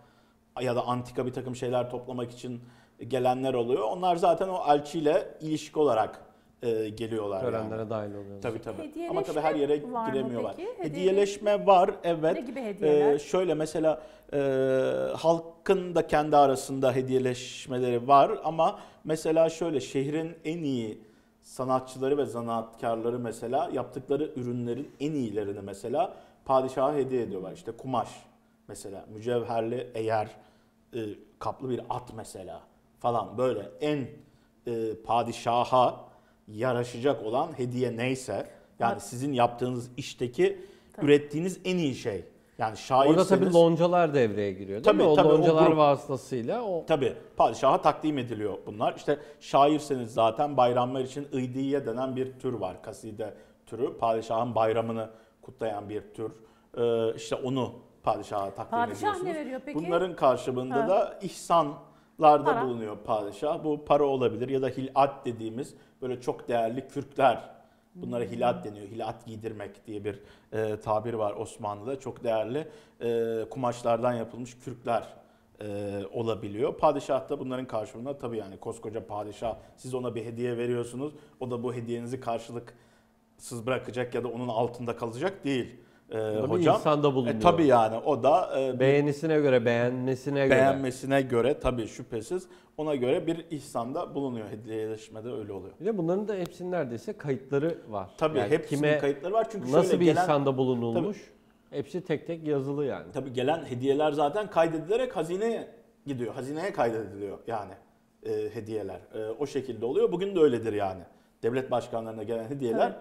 ya 0.60 0.76
da 0.76 0.86
antika 0.86 1.26
bir 1.26 1.32
takım 1.32 1.56
şeyler 1.56 1.90
toplamak 1.90 2.30
için 2.30 2.60
gelenler 3.08 3.54
oluyor. 3.54 3.82
Onlar 3.82 4.16
zaten 4.16 4.48
o 4.48 4.62
elçiyle 4.68 5.28
ilişki 5.40 5.78
olarak 5.78 6.20
e, 6.62 6.88
geliyorlar. 6.88 7.42
yani. 7.44 7.50
törenlere 7.50 7.90
dahil 7.90 8.10
oluyorlar. 8.10 8.42
Tabii 8.42 8.62
tabii. 8.62 9.08
Ama 9.10 9.22
tabii 9.22 9.40
her 9.40 9.54
yere 9.54 9.76
giremiyorlar. 9.76 10.54
peki? 10.56 10.68
Hediyeleş- 10.68 10.84
Hediyeleşme 10.84 11.66
var 11.66 11.90
evet. 12.04 12.34
Ne 12.34 12.40
gibi 12.40 12.60
hediyeler? 12.62 13.12
Ee, 13.14 13.18
şöyle 13.18 13.54
mesela 13.54 14.02
e, 14.32 14.38
halkın 15.16 15.94
da 15.94 16.06
kendi 16.06 16.36
arasında 16.36 16.92
hediyeleşmeleri 16.92 18.08
var 18.08 18.30
ama 18.44 18.78
mesela 19.04 19.48
şöyle 19.50 19.80
şehrin 19.80 20.36
en 20.44 20.58
iyi 20.58 21.07
sanatçıları 21.48 22.18
ve 22.18 22.26
zanaatkarları 22.26 23.18
mesela 23.18 23.70
yaptıkları 23.72 24.32
ürünlerin 24.36 24.90
en 25.00 25.12
iyilerini 25.12 25.60
mesela 25.60 26.16
padişaha 26.44 26.94
hediye 26.94 27.22
ediyorlar. 27.22 27.52
İşte 27.52 27.72
kumaş 27.72 28.08
mesela 28.68 29.04
mücevherli 29.14 29.90
eğer 29.94 30.28
e, 30.94 31.00
kaplı 31.38 31.70
bir 31.70 31.80
at 31.90 32.14
mesela 32.16 32.60
falan 33.00 33.38
böyle 33.38 33.70
en 33.80 34.06
e, 34.66 34.94
padişaha 35.04 36.04
yaraşacak 36.48 37.22
olan 37.22 37.58
hediye 37.58 37.96
neyse 37.96 38.46
yani 38.78 38.92
Evet. 38.92 39.02
sizin 39.02 39.32
yaptığınız 39.32 39.90
işteki 39.96 40.60
Tabii. 40.92 41.06
ürettiğiniz 41.06 41.60
en 41.64 41.76
iyi 41.78 41.94
şey. 41.94 42.24
Yani 42.58 42.68
Orada 42.70 42.76
şairseniz 42.76 43.28
tabii 43.28 43.54
loncalar 43.54 44.14
devreye 44.14 44.52
giriyor 44.52 44.68
değil 44.68 44.84
Tabii, 44.84 44.96
mi? 45.02 45.08
O 45.08 45.14
tabii, 45.14 45.28
o 45.28 45.32
loncalar 45.32 45.66
grup- 45.66 45.76
vasıtasıyla 45.76 46.62
o 46.62 46.86
Tabii 46.86 47.12
padişaha 47.36 47.80
takdim 47.82 48.18
ediliyor 48.18 48.58
bunlar. 48.66 48.94
İşte 48.96 49.18
şairseniz 49.40 50.14
zaten 50.14 50.56
bayramlar 50.56 51.00
için 51.00 51.28
ıydiye 51.34 51.86
denen 51.86 52.16
bir 52.16 52.32
tür 52.38 52.52
var. 52.52 52.82
Kaside 52.82 53.34
türü. 53.66 53.98
Padişahın 53.98 54.54
bayramını 54.54 55.10
kutlayan 55.42 55.88
bir 55.88 56.02
tür. 56.14 56.32
Ee, 56.78 57.14
işte 57.16 57.34
onu 57.36 57.72
padişaha 58.02 58.50
takdim 58.54 58.78
Padişah 58.78 58.98
ediyorsunuz. 58.98 59.26
ne 59.26 59.34
veriyor 59.34 59.60
peki? 59.66 59.78
Bunların 59.78 60.16
karşılığında 60.16 60.84
Ha. 60.84 60.88
da 60.88 61.18
ihsanlarda 61.22 62.44
Para. 62.44 62.62
bulunuyor 62.64 62.96
padişah. 63.04 63.64
Bu 63.64 63.84
para 63.84 64.04
olabilir 64.04 64.48
ya 64.48 64.62
da 64.62 64.68
hilat 64.68 65.24
dediğimiz 65.26 65.74
böyle 66.02 66.20
çok 66.20 66.48
değerli 66.48 66.88
kürkler. 66.88 67.57
Bunlara 67.94 68.24
hilat 68.24 68.64
deniyor. 68.64 68.86
Hilat 68.86 69.26
giydirmek 69.26 69.86
diye 69.86 70.04
bir 70.04 70.20
e, 70.52 70.80
tabir 70.80 71.14
var 71.14 71.34
Osmanlı'da. 71.36 72.00
Çok 72.00 72.24
değerli 72.24 72.68
e, 73.00 73.44
kumaşlardan 73.50 74.12
yapılmış 74.12 74.58
kürkler 74.58 75.14
e, 75.60 76.00
olabiliyor. 76.12 76.76
Padişah 76.76 77.28
da 77.28 77.38
bunların 77.38 77.66
karşılığında 77.66 78.18
tabii 78.18 78.36
yani 78.36 78.56
koskoca 78.56 79.06
padişah 79.06 79.56
siz 79.76 79.94
ona 79.94 80.14
bir 80.14 80.24
hediye 80.24 80.56
veriyorsunuz. 80.56 81.12
O 81.40 81.50
da 81.50 81.62
bu 81.62 81.74
hediyenizi 81.74 82.20
karşılıksız 82.20 83.66
bırakacak 83.66 84.14
ya 84.14 84.24
da 84.24 84.28
onun 84.28 84.48
altında 84.48 84.96
kalacak 84.96 85.44
değil. 85.44 85.76
E, 86.12 86.18
hocam. 86.40 86.76
insanda 86.76 87.14
bulunuyor. 87.14 87.36
E, 87.36 87.38
tabii 87.40 87.66
yani 87.66 87.96
o 87.96 88.22
da 88.22 88.60
e, 88.60 88.80
Beğenisine 88.80 89.40
göre, 89.40 89.64
beğenmesine 89.64 90.46
göre. 90.46 90.50
beğenmesine 90.58 91.22
göre 91.22 91.58
tabii 91.60 91.86
şüphesiz 91.86 92.46
ona 92.76 92.94
göre 92.94 93.26
bir 93.26 93.46
ihsanda 93.50 94.14
bulunuyor. 94.14 94.48
Hediyeleşmede 94.48 95.32
öyle 95.32 95.52
oluyor. 95.52 95.74
Bir 95.80 95.86
de 95.86 95.98
bunların 95.98 96.28
da 96.28 96.34
hepsinin 96.34 96.72
neredeyse 96.72 97.12
kayıtları 97.12 97.78
var. 97.88 98.10
Tabii 98.18 98.38
Yani 98.38 98.50
hepsinin 98.50 98.80
kime 98.80 98.98
kayıtları 98.98 99.32
var 99.32 99.46
çünkü 99.52 99.72
nasıl 99.72 99.88
şöyle 99.88 100.00
bir 100.00 100.04
gelen 100.04 100.22
insanda 100.22 100.56
bulunulmuş. 100.58 101.30
Hepsi 101.70 102.00
tek 102.04 102.26
tek 102.26 102.46
yazılı 102.46 102.84
yani. 102.84 103.12
tabii 103.12 103.32
gelen 103.32 103.64
hediyeler 103.64 104.12
zaten 104.12 104.50
kaydedilerek 104.50 105.16
hazineye 105.16 105.68
gidiyor. 106.06 106.34
Hazineye 106.34 106.72
kaydediliyor 106.72 107.38
yani 107.46 107.72
e, 108.26 108.54
hediyeler. 108.54 109.00
E, 109.14 109.30
o 109.38 109.46
şekilde 109.46 109.86
oluyor. 109.86 110.12
Bugün 110.12 110.36
de 110.36 110.40
öyledir 110.40 110.72
yani. 110.72 111.02
Devlet 111.42 111.70
başkanlarına 111.70 112.22
gelen 112.22 112.44
hediyeler 112.50 112.92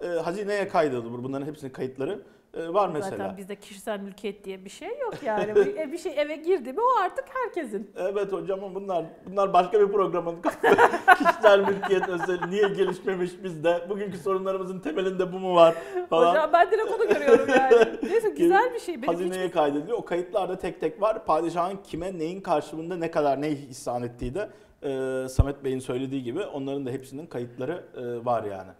e, 0.00 0.06
hazineye 0.06 0.68
kaydedilir. 0.68 1.22
Bunların 1.24 1.46
hepsinin 1.46 1.72
kayıtları 1.72 2.12
e, 2.12 2.18
var 2.56 2.88
mesela. 2.88 3.10
Zaten 3.16 3.36
bizde 3.36 3.56
kişisel 3.56 4.00
mülkiyet 4.00 4.44
diye 4.44 4.64
bir 4.64 4.70
şey 4.70 4.88
yok 4.88 5.14
yani. 5.24 5.54
Bir- 5.54 5.76
e, 5.76 5.92
bir 5.92 5.98
şey 5.98 6.12
eve 6.16 6.36
girdi 6.36 6.72
mi 6.72 6.80
o 6.80 7.02
artık 7.04 7.24
herkesin. 7.34 7.90
Evet 7.96 8.32
hocam 8.32 8.64
ama 8.64 8.74
bunlar 8.74 9.04
bunlar 9.26 9.52
başka 9.52 9.80
bir 9.80 9.92
programın 9.92 10.36
kişisel 11.18 11.60
mülkiyet 11.60 12.08
özel 12.08 12.40
niye 12.48 12.68
gelişmemiş 12.68 13.42
bizde 13.42 13.86
bugünkü 13.88 14.18
sorunlarımızın 14.18 14.80
temelinde 14.80 15.32
bu 15.32 15.38
mu 15.38 15.54
var 15.54 15.74
falan. 16.10 16.30
Hocam 16.30 16.50
ben 16.52 16.70
direkt 16.70 16.90
onu 16.92 17.08
görüyorum 17.08 17.48
yani. 17.48 17.98
Neyse 18.02 18.28
güzel 18.30 18.74
bir 18.74 18.80
şey. 18.80 18.94
Benim 19.02 19.06
Hazineye 19.14 19.50
kaydediliyor. 19.50 19.98
O 19.98 20.04
kayıtlarda 20.04 20.58
tek 20.58 20.80
tek 20.80 21.00
var. 21.02 21.24
Padişahın 21.24 21.76
kime 21.76 22.18
neyin 22.18 22.40
karşılığında 22.40 22.96
ne 22.96 23.10
kadar 23.10 23.40
ne 23.42 23.50
ihsan 23.50 24.02
ettiği 24.02 24.34
de 24.34 24.50
e, 24.82 25.28
Samet 25.28 25.64
Bey'in 25.64 25.78
söylediği 25.78 26.22
gibi 26.22 26.40
onların 26.40 26.86
da 26.86 26.90
hepsinin 26.90 27.26
kayıtları 27.26 27.84
e, 27.96 28.24
var 28.24 28.44
yani. 28.44 28.70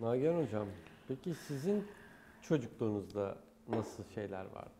Nagihan 0.00 0.34
Hocam, 0.42 0.66
peki 1.08 1.34
sizin 1.34 1.84
çocukluğunuzda 2.42 3.34
nasıl 3.68 4.04
şeyler 4.14 4.44
vardı? 4.44 4.70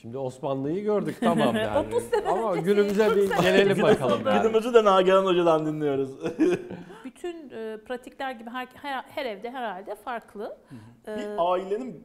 Şimdi 0.00 0.18
Osmanlı'yı 0.18 0.84
gördük 0.84 1.16
tamam 1.20 1.56
yani. 1.56 1.86
30 1.88 2.02
sene 2.02 2.28
Ama 2.28 2.52
öncesi, 2.52 2.64
günümüze 2.66 3.08
40 3.08 3.16
bir 3.16 3.28
gelelim 3.42 3.82
bakalım. 3.82 4.26
yani. 4.26 4.42
Günümüzü 4.42 4.74
de 4.74 4.84
Nagihan 4.84 5.24
Hoca'dan 5.24 5.66
dinliyoruz. 5.66 6.10
bütün 7.04 7.50
e, 7.50 7.76
pratikler 7.86 8.30
gibi 8.32 8.50
her, 8.50 8.68
her, 8.74 9.02
her 9.02 9.26
evde 9.26 9.50
herhalde 9.50 9.94
farklı. 9.94 10.56
bir 11.06 11.12
Ee, 11.12 11.36
ailenin 11.38 12.04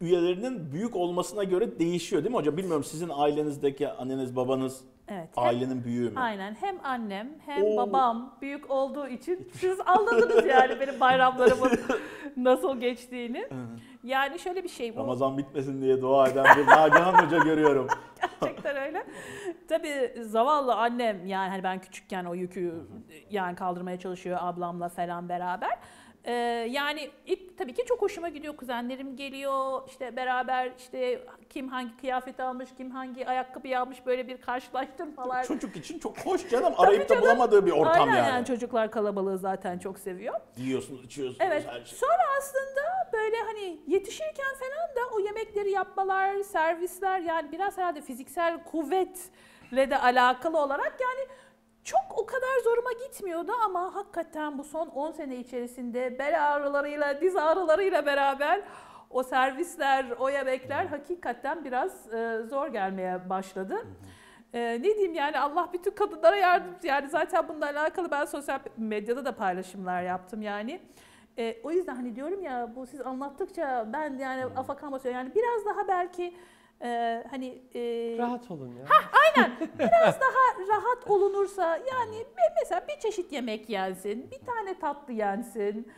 üyelerinin 0.00 0.72
büyük 0.72 0.96
olmasına 0.96 1.44
göre 1.44 1.78
değişiyor 1.78 2.22
değil 2.24 2.30
mi 2.34 2.38
hocam? 2.38 2.56
Bilmiyorum 2.56 2.84
sizin 2.84 3.08
ailenizdeki 3.12 3.88
anneniz 3.88 4.36
babanız 4.36 4.80
evet. 5.08 5.28
hem- 5.36 5.44
ailenin 5.44 5.84
büyüğü 5.84 6.10
mü? 6.10 6.20
Aynen 6.20 6.56
hem 6.60 6.76
annem 6.84 7.28
hem 7.46 7.64
Oo. 7.64 7.76
babam 7.76 8.34
büyük 8.40 8.70
olduğu 8.70 9.08
için 9.08 9.48
siz 9.54 9.78
anladınız 9.86 10.46
yani 10.46 10.80
benim 10.80 11.00
bayramlarımın 11.00 11.70
nasıl 12.36 12.80
geçtiğini. 12.80 13.48
Yani 14.04 14.38
şöyle 14.38 14.64
bir 14.64 14.68
şey 14.68 14.96
bu. 14.96 15.00
Ramazan 15.00 15.38
bitmesin 15.38 15.82
diye 15.82 16.02
dua 16.02 16.28
eden 16.28 16.46
bir 16.56 16.66
Nagihan 16.66 17.26
Hoca 17.26 17.38
görüyorum. 17.38 17.86
Gerçekten 18.40 18.76
öyle. 18.76 19.06
Tabii 19.68 20.14
zavallı 20.22 20.74
annem 20.74 21.26
yani 21.26 21.48
hani 21.50 21.62
ben 21.62 21.78
küçükken 21.80 22.24
o 22.24 22.34
yükü 22.34 22.74
yani 23.30 23.56
kaldırmaya 23.56 23.98
çalışıyor 23.98 24.38
ablamla 24.40 24.88
falan 24.88 25.28
beraber. 25.28 25.78
Ee, 26.24 26.32
yani 26.70 27.10
ilk 27.26 27.58
tabii 27.58 27.74
ki 27.74 27.84
çok 27.86 28.02
hoşuma 28.02 28.28
gidiyor. 28.28 28.56
Kuzenlerim 28.56 29.16
geliyor 29.16 29.82
işte 29.88 30.16
beraber 30.16 30.72
işte 30.78 31.24
kim 31.50 31.68
hangi 31.68 31.96
kıyafet 31.96 32.40
almış, 32.40 32.68
kim 32.76 32.90
hangi 32.90 33.28
ayakkabı 33.28 33.78
almış 33.78 34.06
böyle 34.06 34.28
bir 34.28 34.40
karşılaştırmalar. 34.40 35.44
Çocuk 35.44 35.76
için 35.76 35.98
çok 35.98 36.18
hoş 36.18 36.48
canım. 36.50 36.74
Arayıp 36.76 37.08
da 37.08 37.20
bulamadığı 37.22 37.66
bir 37.66 37.70
ortam 37.70 38.08
Aynen 38.08 38.16
yani. 38.16 38.28
yani 38.28 38.46
çocuklar 38.46 38.90
kalabalığı 38.90 39.38
zaten 39.38 39.78
çok 39.78 39.98
seviyor. 39.98 40.34
Yiyorsunuz, 40.56 41.04
içiyorsunuz 41.04 41.38
Evet. 41.40 41.66
her 41.68 41.84
şey. 41.84 41.98
Sonra 41.98 42.22
aslında 42.38 42.82
böyle 43.12 43.36
hani 43.36 43.80
yetişirken 43.86 44.54
falan 44.58 44.96
da 44.96 45.14
o 45.14 45.20
yemekleri 45.20 45.70
yapmalar, 45.70 46.42
servisler 46.42 47.20
yani 47.20 47.52
biraz 47.52 47.78
herhalde 47.78 48.00
fiziksel 48.00 48.64
kuvvetle 48.64 49.90
de 49.90 49.98
alakalı 49.98 50.58
olarak 50.60 50.96
yani 51.00 51.28
çok 51.84 52.18
o 52.18 52.26
kadar 52.26 52.60
zoruma 52.64 52.92
gitmiyordu 52.92 53.52
ama 53.64 53.94
hakikaten 53.94 54.58
bu 54.58 54.64
son 54.64 54.86
10 54.86 55.10
sene 55.10 55.36
içerisinde 55.36 56.18
bel 56.18 56.52
ağrılarıyla, 56.52 57.20
diz 57.20 57.36
ağrılarıyla 57.36 58.06
beraber 58.06 58.62
o 59.10 59.22
servisler, 59.22 60.06
o 60.18 60.30
yemekler 60.30 60.86
hakikaten 60.86 61.64
biraz 61.64 62.12
e, 62.12 62.42
zor 62.48 62.68
gelmeye 62.68 63.30
başladı. 63.30 63.76
Ee, 64.54 64.78
ne 64.78 64.82
diyeyim 64.82 65.14
yani 65.14 65.38
Allah 65.38 65.68
bütün 65.72 65.90
kadınlara 65.90 66.36
yardım 66.36 66.74
yani 66.82 67.08
zaten 67.08 67.48
bununla 67.48 67.66
alakalı 67.66 68.10
ben 68.10 68.24
sosyal 68.24 68.60
medyada 68.76 69.24
da 69.24 69.36
paylaşımlar 69.36 70.02
yaptım 70.02 70.42
yani. 70.42 70.80
Ee, 71.38 71.56
o 71.62 71.70
yüzden 71.70 71.94
hani 71.94 72.16
diyorum 72.16 72.42
ya 72.42 72.72
bu 72.76 72.86
siz 72.86 73.00
anlattıkça 73.00 73.86
ben 73.92 74.18
yani 74.18 74.44
afakan 74.44 74.92
basıyorum 74.92 75.20
yani 75.20 75.34
biraz 75.34 75.66
daha 75.66 75.88
belki 75.88 76.34
e, 76.82 77.24
hani 77.30 77.62
e, 77.74 77.80
Rahat 78.18 78.50
olun 78.50 78.68
ya. 78.74 78.84
biraz 79.78 80.20
daha 80.20 80.66
rahat 80.68 81.10
olunursa 81.10 81.76
yani 81.76 82.16
me- 82.16 82.52
mesela 82.62 82.84
bir 82.88 83.00
çeşit 83.00 83.32
yemek 83.32 83.70
yensin, 83.70 84.30
bir 84.30 84.46
tane 84.46 84.78
tatlı 84.78 85.12
yensin. 85.12 85.92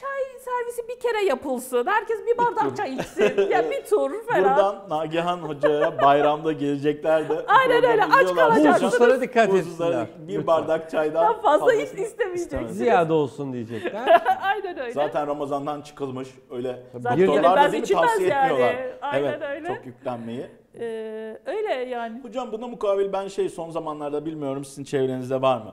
Çay 0.00 0.40
servisi 0.40 0.88
bir 0.88 1.00
kere 1.00 1.24
yapılsın. 1.24 1.86
Herkes 1.86 2.16
bir 2.26 2.38
bardak 2.38 2.76
çay 2.76 2.94
içsin. 2.94 3.50
ya 3.50 3.70
bir 3.70 3.84
tur 3.84 4.22
falan. 4.26 4.44
Buradan 4.44 4.84
Nagihan 4.88 5.38
Hoca'ya 5.38 6.02
bayramda 6.02 6.52
gelecekler 6.52 7.28
de 7.28 7.46
Aynen 7.48 7.84
öyle, 7.84 8.04
aç 8.04 8.22
izliyorlar. 8.22 8.48
Bu 8.48 8.54
kalacaksınız. 8.54 8.92
hususlara 8.92 9.20
dikkat 9.20 9.54
etsinler. 9.54 10.06
Bir 10.18 10.46
bardak 10.46 10.90
çaydan 10.90 11.24
Daha 11.24 11.40
fazla 11.40 11.72
hiç 11.72 11.98
istemeyeceksiniz. 12.00 12.76
Ziyade 12.76 13.12
olsun 13.12 13.52
diyecekler. 13.52 14.22
Aynen 14.42 14.78
öyle. 14.78 14.92
Zaten 14.92 15.26
Ramazan'dan 15.26 15.82
çıkılmış. 15.82 16.28
Öyle 16.50 16.82
Zaten 16.96 17.26
doktorlar 17.26 17.72
da 17.72 17.82
tavsiye 17.82 18.28
yani. 18.28 18.44
etmiyorlar. 18.44 18.76
Aynen 19.02 19.28
evet, 19.28 19.42
öyle. 19.42 19.66
çok 19.68 19.86
yüklenmeyi. 19.86 20.46
Ee, 20.80 21.38
öyle 21.46 21.72
yani. 21.72 22.20
Hocam 22.22 22.52
buna 22.52 22.68
mukabil 22.68 23.12
ben 23.12 23.28
şey 23.28 23.48
son 23.48 23.70
zamanlarda 23.70 24.26
bilmiyorum 24.26 24.64
sizin 24.64 24.84
çevrenizde 24.84 25.42
var 25.42 25.58
mı? 25.58 25.72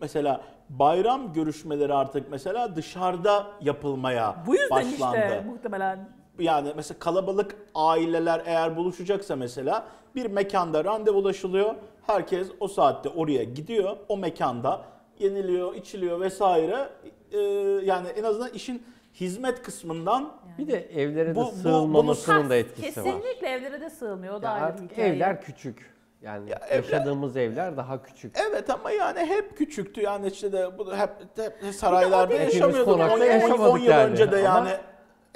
Mesela 0.00 0.40
bayram 0.70 1.32
görüşmeleri 1.32 1.94
artık 1.94 2.30
mesela 2.30 2.76
dışarıda 2.76 3.46
yapılmaya 3.60 4.36
Bu 4.46 4.54
yüzden 4.54 4.70
başlandı. 4.70 5.16
işte 5.16 5.44
muhtemelen. 5.46 6.08
Yani 6.38 6.72
mesela 6.76 6.98
kalabalık 6.98 7.56
aileler 7.74 8.42
eğer 8.46 8.76
buluşacaksa 8.76 9.36
mesela 9.36 9.86
bir 10.14 10.26
mekanda 10.30 10.84
randevulaşılıyor. 10.84 11.74
Herkes 12.06 12.48
o 12.60 12.68
saatte 12.68 13.08
oraya 13.08 13.44
gidiyor. 13.44 13.96
O 14.08 14.16
mekanda 14.16 14.82
yeniliyor, 15.18 15.74
içiliyor 15.74 16.20
vesaire. 16.20 16.88
Ee, 17.32 17.38
yani 17.84 18.08
en 18.08 18.22
azından 18.24 18.48
işin 18.52 18.82
hizmet 19.14 19.62
kısmından 19.62 20.32
Bir 20.58 20.68
de 20.68 20.78
evlere 21.02 21.34
Bu- 21.34 21.40
de 21.40 21.44
bu- 21.44 21.50
sığılmamasının 21.56 22.42
Ha, 22.42 22.50
da 22.50 22.56
etkisi 22.56 23.00
var. 23.00 23.04
Kesinlikle 23.04 23.48
evlere 23.48 23.80
de 23.80 23.90
sığmıyor. 23.90 24.34
O 24.34 24.42
da 24.42 24.46
Ya 24.46 24.52
ayrı 24.52 24.76
hikaye. 24.90 25.08
evler 25.08 25.42
küçük. 25.42 25.95
Yani 26.26 26.50
Ya 26.50 26.56
evler- 26.70 26.76
yaşadığımız 26.76 27.36
evler 27.36 27.76
daha 27.76 28.02
küçük. 28.02 28.36
Evet 28.50 28.70
ama 28.70 28.90
yani 28.90 29.18
hep 29.20 29.56
küçüktü 29.56 30.00
yani 30.00 30.26
işte 30.26 30.52
de 30.52 30.78
bu 30.78 30.96
hep, 30.96 31.10
hep 31.36 31.74
saraylarda 31.74 32.30
değil. 32.30 32.40
yaşamıyorduk. 32.40 32.78
Hepimiz 32.78 33.08
konakta 33.08 33.14
10 33.16 33.20
10 33.20 33.24
yaşamadık 33.24 33.82
yıl 33.82 33.90
yani. 33.90 34.10
önce 34.10 34.32
de 34.32 34.48
Ama- 34.48 34.68
yani 34.68 34.76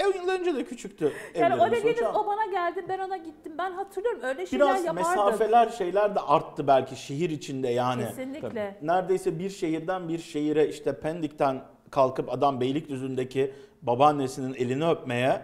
10 0.06 0.18
yıl 0.22 0.28
önce 0.28 0.54
de 0.56 0.64
küçüktü 0.64 1.12
Yani 1.38 1.54
o 1.54 1.58
hocam. 1.66 2.14
o 2.16 2.26
bana 2.26 2.46
geldi 2.46 2.84
ben 2.88 2.98
ona 2.98 3.16
gittim. 3.16 3.52
Ben 3.58 3.70
hatırlıyorum 3.72 4.20
öyle 4.22 4.46
şeyler 4.46 4.66
Biraz 4.66 4.84
yapardık. 4.84 5.08
mesafeler 5.16 5.68
şeyler 5.68 6.14
de 6.14 6.20
arttı 6.20 6.66
belki 6.66 6.96
şehir 6.96 7.30
içinde 7.30 7.68
yani. 7.68 8.06
Kesinlikle. 8.06 8.76
Neredeyse 8.82 9.38
bir 9.38 9.50
şehirden 9.50 10.08
bir 10.08 10.18
şehire 10.18 10.68
işte 10.68 11.00
Pendik'ten 11.00 11.62
kalkıp 11.90 12.32
adam 12.32 12.60
Beylikdüzü'ndeki 12.60 13.54
babaannesinin 13.82 14.54
elini 14.54 14.88
öpmeye 14.88 15.40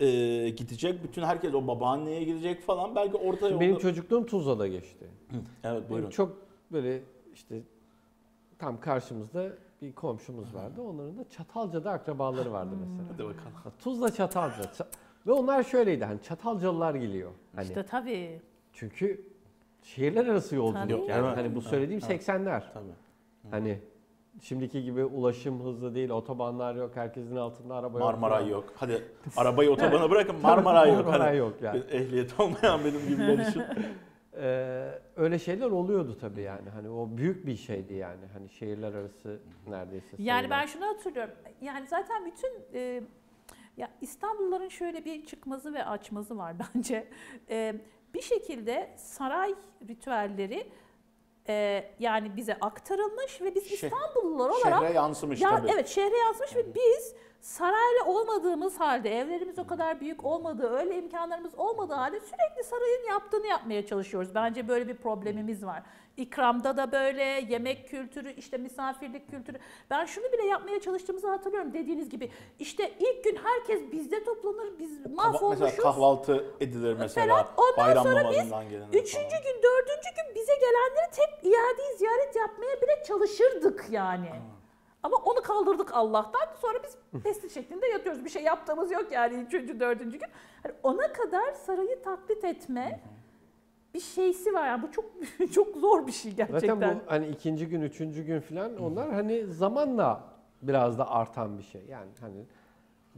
e, 0.00 0.06
gidecek. 0.48 1.04
Bütün 1.04 1.22
herkes 1.22 1.54
o 1.54 1.66
babaanneye 1.66 2.24
gidecek 2.24 2.62
falan. 2.62 2.96
Belki 2.96 3.16
orta 3.16 3.48
yolda... 3.48 3.60
Benim 3.60 3.78
çocukluğum 3.78 4.26
Tuzla'da 4.26 4.68
geçti. 4.68 5.06
Evet 5.64 5.90
buyurun. 5.90 6.10
Çok 6.10 6.36
böyle 6.72 7.02
işte 7.34 7.62
tam 8.58 8.80
karşımızda 8.80 9.48
bir 9.82 9.92
komşumuz 9.92 10.54
vardı. 10.54 10.82
Onların 10.82 11.18
da 11.18 11.28
Çatalca'da 11.28 11.90
akrabaları 11.90 12.52
vardı 12.52 12.74
mesela. 12.80 13.08
Hadi 13.12 13.24
bakalım. 13.24 13.52
Tuzla 13.78 14.12
Çatalca. 14.14 14.62
Ça- 14.62 14.86
Ve 15.26 15.32
onlar 15.32 15.62
şöyleydi 15.62 16.04
hani 16.04 16.22
Çatalcalılar 16.22 16.94
geliyor. 16.94 17.30
Hani 17.54 17.64
İşte 17.64 17.82
tabii. 17.86 18.40
çünkü 18.72 19.26
şehirler 19.82 20.26
arası 20.26 20.56
yolculuk 20.56 20.88
Tabii. 20.88 21.10
yani 21.10 21.26
hani 21.26 21.54
bu 21.54 21.60
söylediğim 21.62 22.00
80'ler. 22.00 22.62
Tabii. 22.74 22.84
Hani 23.50 23.78
şimdiki 24.40 24.82
gibi 24.82 25.04
ulaşım 25.04 25.64
hızlı 25.64 25.94
değil, 25.94 26.10
otobanlar 26.10 26.74
yok, 26.74 26.90
herkesin 26.94 27.36
altında 27.36 27.74
araba 27.74 27.98
yok. 27.98 28.06
Marmaray 28.06 28.48
yok. 28.48 28.72
Hadi 28.76 29.02
arabayı 29.36 29.70
otobana 29.70 30.10
bırakın 30.10 30.36
Marmaray 30.42 30.88
yok. 30.88 31.06
Marmaray 31.06 31.26
Hani 31.26 31.38
yok 31.38 31.62
yani. 31.62 31.82
Ehliyet 31.90 32.40
olmayan 32.40 32.80
benim 32.84 33.08
gibiler 33.08 33.48
için. 33.48 33.62
Ee, 34.36 35.00
öyle 35.16 35.38
şeyler 35.38 35.66
oluyordu 35.66 36.18
tabii 36.20 36.40
yani. 36.40 36.70
Hani 36.70 36.88
o 36.88 37.16
büyük 37.16 37.46
bir 37.46 37.56
şeydi 37.56 37.94
yani. 37.94 38.26
Hani 38.32 38.48
şehirler 38.48 38.92
arası 38.94 39.40
neredeyse. 39.66 40.06
Yani 40.18 40.50
ben 40.50 40.66
sayılan. 40.66 40.66
şunu 40.66 40.86
hatırlıyorum. 40.86 41.34
Yani 41.60 41.86
zaten 41.86 42.26
bütün 42.26 42.78
e, 42.78 43.02
ya 43.76 43.90
İstanbulluların 44.00 44.68
şöyle 44.68 45.04
bir 45.04 45.26
çıkmazı 45.26 45.74
ve 45.74 45.84
açmazı 45.84 46.38
var 46.38 46.54
bence. 46.74 47.08
E, 47.50 47.74
bir 48.14 48.22
şekilde 48.22 48.94
saray 48.96 49.54
ritüelleri 49.88 50.66
e, 51.48 51.84
yani 51.98 52.36
bize 52.36 52.56
aktarılmış 52.60 53.40
ve 53.40 53.54
biz 53.54 53.66
Şeh- 53.66 53.86
İstanbullular 53.86 54.50
olarak 54.50 54.80
Şehre 54.82 54.92
yansımış 54.94 55.40
ya 55.40 55.50
tabii. 55.50 55.70
evet 55.74 55.88
şehre 55.88 56.16
yansımış 56.16 56.56
ve 56.56 56.74
biz 56.74 57.14
saraylı 57.40 58.04
olmadığımız 58.06 58.80
halde, 58.80 59.18
evlerimiz 59.18 59.58
o 59.58 59.66
kadar 59.66 60.00
büyük 60.00 60.24
olmadığı, 60.24 60.68
öyle 60.70 60.96
imkanlarımız 60.98 61.54
olmadığı 61.54 61.94
halde 61.94 62.20
sürekli 62.20 62.64
sarayın 62.64 63.08
yaptığını 63.08 63.46
yapmaya 63.46 63.86
çalışıyoruz. 63.86 64.34
Bence 64.34 64.68
böyle 64.68 64.88
bir 64.88 64.96
problemimiz 64.96 65.66
var. 65.66 65.82
İkramda 66.16 66.76
da 66.76 66.92
böyle, 66.92 67.22
yemek 67.22 67.88
kültürü, 67.88 68.32
işte 68.32 68.56
misafirlik 68.56 69.30
kültürü. 69.30 69.58
Ben 69.90 70.04
şunu 70.04 70.32
bile 70.32 70.46
yapmaya 70.46 70.80
çalıştığımızı 70.80 71.28
hatırlıyorum 71.28 71.72
dediğiniz 71.72 72.10
gibi. 72.10 72.30
İşte 72.58 72.92
ilk 73.00 73.24
gün 73.24 73.38
herkes 73.44 73.92
bizde 73.92 74.24
toplanır, 74.24 74.78
biz 74.78 75.06
mahvolmuşuz. 75.06 75.60
Mesela 75.60 75.82
kahvaltı 75.82 76.44
edilir 76.60 76.96
mesela. 76.98 77.26
Falan. 77.26 77.46
Ondan 77.56 77.86
bayram 77.86 78.04
sonra 78.04 78.30
biz 78.30 78.36
Üçüncü 79.00 79.28
falan. 79.28 79.42
gün, 79.42 79.62
dördüncü 79.62 80.08
gün 80.16 80.34
bize 80.34 80.54
gelenleri 80.54 81.10
tek 81.12 81.52
iade 81.52 81.96
ziyaret 81.98 82.36
yapmaya 82.36 82.82
bile 82.82 83.04
çalışırdık 83.06 83.86
yani. 83.90 84.30
Ama 85.02 85.16
onu 85.16 85.42
kaldırdık 85.42 85.94
Allah'tan. 85.94 86.48
Sonra 86.60 86.78
biz 86.82 87.22
pestil 87.22 87.48
şeklinde 87.48 87.86
yatıyoruz. 87.86 88.24
Bir 88.24 88.30
şey 88.30 88.42
yaptığımız 88.42 88.90
yok 88.90 89.12
yani 89.12 89.34
üçüncü, 89.34 89.80
dördüncü 89.80 90.18
gün. 90.18 90.28
Hani 90.62 90.74
ona 90.82 91.12
kadar 91.12 91.52
sarayı 91.52 92.02
taklit 92.02 92.44
etme 92.44 93.00
bir 93.94 94.00
şeysi 94.00 94.54
var. 94.54 94.66
Yani 94.66 94.82
bu 94.82 94.92
çok 94.92 95.04
çok 95.52 95.76
zor 95.76 96.06
bir 96.06 96.12
şey 96.12 96.32
gerçekten. 96.32 96.74
Zaten 96.74 97.00
bu 97.06 97.10
hani 97.10 97.28
ikinci 97.28 97.68
gün, 97.68 97.80
üçüncü 97.80 98.22
gün 98.22 98.40
falan 98.40 98.76
onlar 98.76 99.12
hani 99.12 99.46
zamanla 99.46 100.20
biraz 100.62 100.98
da 100.98 101.10
artan 101.10 101.58
bir 101.58 101.62
şey. 101.62 101.82
Yani 101.88 102.10
hani 102.20 102.44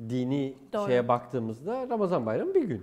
dini 0.08 0.54
Doğru. 0.72 0.86
şeye 0.86 1.08
baktığımızda 1.08 1.88
Ramazan 1.88 2.26
bayramı 2.26 2.54
bir 2.54 2.64
gün. 2.64 2.82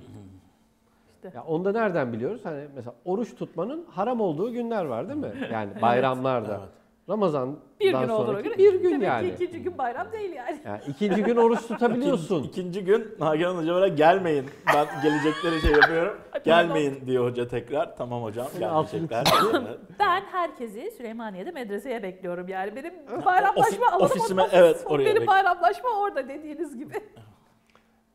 İşte. 1.16 1.32
Ya 1.38 1.44
onu 1.44 1.66
da 1.66 1.72
nereden 1.72 2.14
biliyoruz? 2.14 2.42
Hani 2.44 2.68
mesela 2.76 2.96
oruç 3.06 3.36
tutmanın 3.36 3.86
haram 3.86 4.22
olduğu 4.22 4.54
günler 4.54 4.86
var 4.86 5.10
değil 5.10 5.20
mi? 5.20 5.34
Yani 5.52 5.82
bayramlarda. 5.82 6.60
Evet. 6.60 6.83
Ramazan'dan 7.10 7.60
bir 7.80 7.86
gün 7.92 7.94
olduğuna 8.10 8.26
sonraki 8.26 8.44
göre 8.50 8.58
bir 8.58 8.74
gün 8.82 8.92
demek 8.92 9.08
yani. 9.08 9.28
ki 9.36 9.44
ikinci 9.44 9.63
gün 9.63 9.78
bayram 9.78 10.12
değil 10.12 10.34
yani. 10.34 10.60
yani. 10.66 10.82
ikinci 10.88 11.24
gün 11.24 11.36
oruç 11.36 11.68
tutabiliyorsun. 11.68 12.44
İkinci, 12.44 12.80
ikinci 12.80 12.84
gün 12.84 13.16
Nagihan 13.20 13.56
Hoca 13.56 13.74
böyle 13.76 13.96
gelmeyin. 13.96 14.46
Ben 14.76 14.88
gelecekleri 15.04 15.62
şey 15.62 15.72
yapıyorum. 15.72 16.18
gelmeyin 16.46 17.08
diyor 17.08 17.26
hoca 17.32 17.48
tekrar. 17.48 17.96
Tamam 17.98 18.24
hocam 18.24 18.48
gelmeyecekler. 18.60 19.24
Ben 20.00 20.22
herkesi 20.22 20.92
Süleymaniye'de 20.98 21.52
medreseye 21.52 22.04
bekliyorum 22.04 22.48
yani. 22.48 22.76
Benim 22.76 22.94
bayramlaşma 23.26 23.86
Ofi- 23.86 23.92
alanım 23.92 24.06
ofisime, 24.06 24.42
ofis. 24.42 24.54
evet, 24.54 24.84
oraya 24.86 25.06
Benim 25.16 25.28
bayramlaşma 25.28 25.89
orada 26.02 26.28
dediğiniz 26.30 26.78
gibi. 26.78 26.94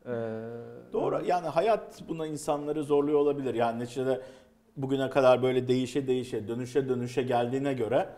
Ee, 0.05 0.11
Doğru. 0.93 1.21
Yani 1.25 1.47
hayat 1.47 2.01
buna 2.09 2.27
insanları 2.27 2.83
zorluyor 2.83 3.19
olabilir. 3.19 3.53
Yani 3.53 3.79
neticede 3.79 4.21
bugüne 4.77 5.09
kadar 5.09 5.43
böyle 5.43 5.67
değişe 5.67 6.07
değişe, 6.07 6.47
dönüşe 6.47 6.89
dönüşe 6.89 7.21
geldiğine 7.21 7.73
göre 7.73 8.09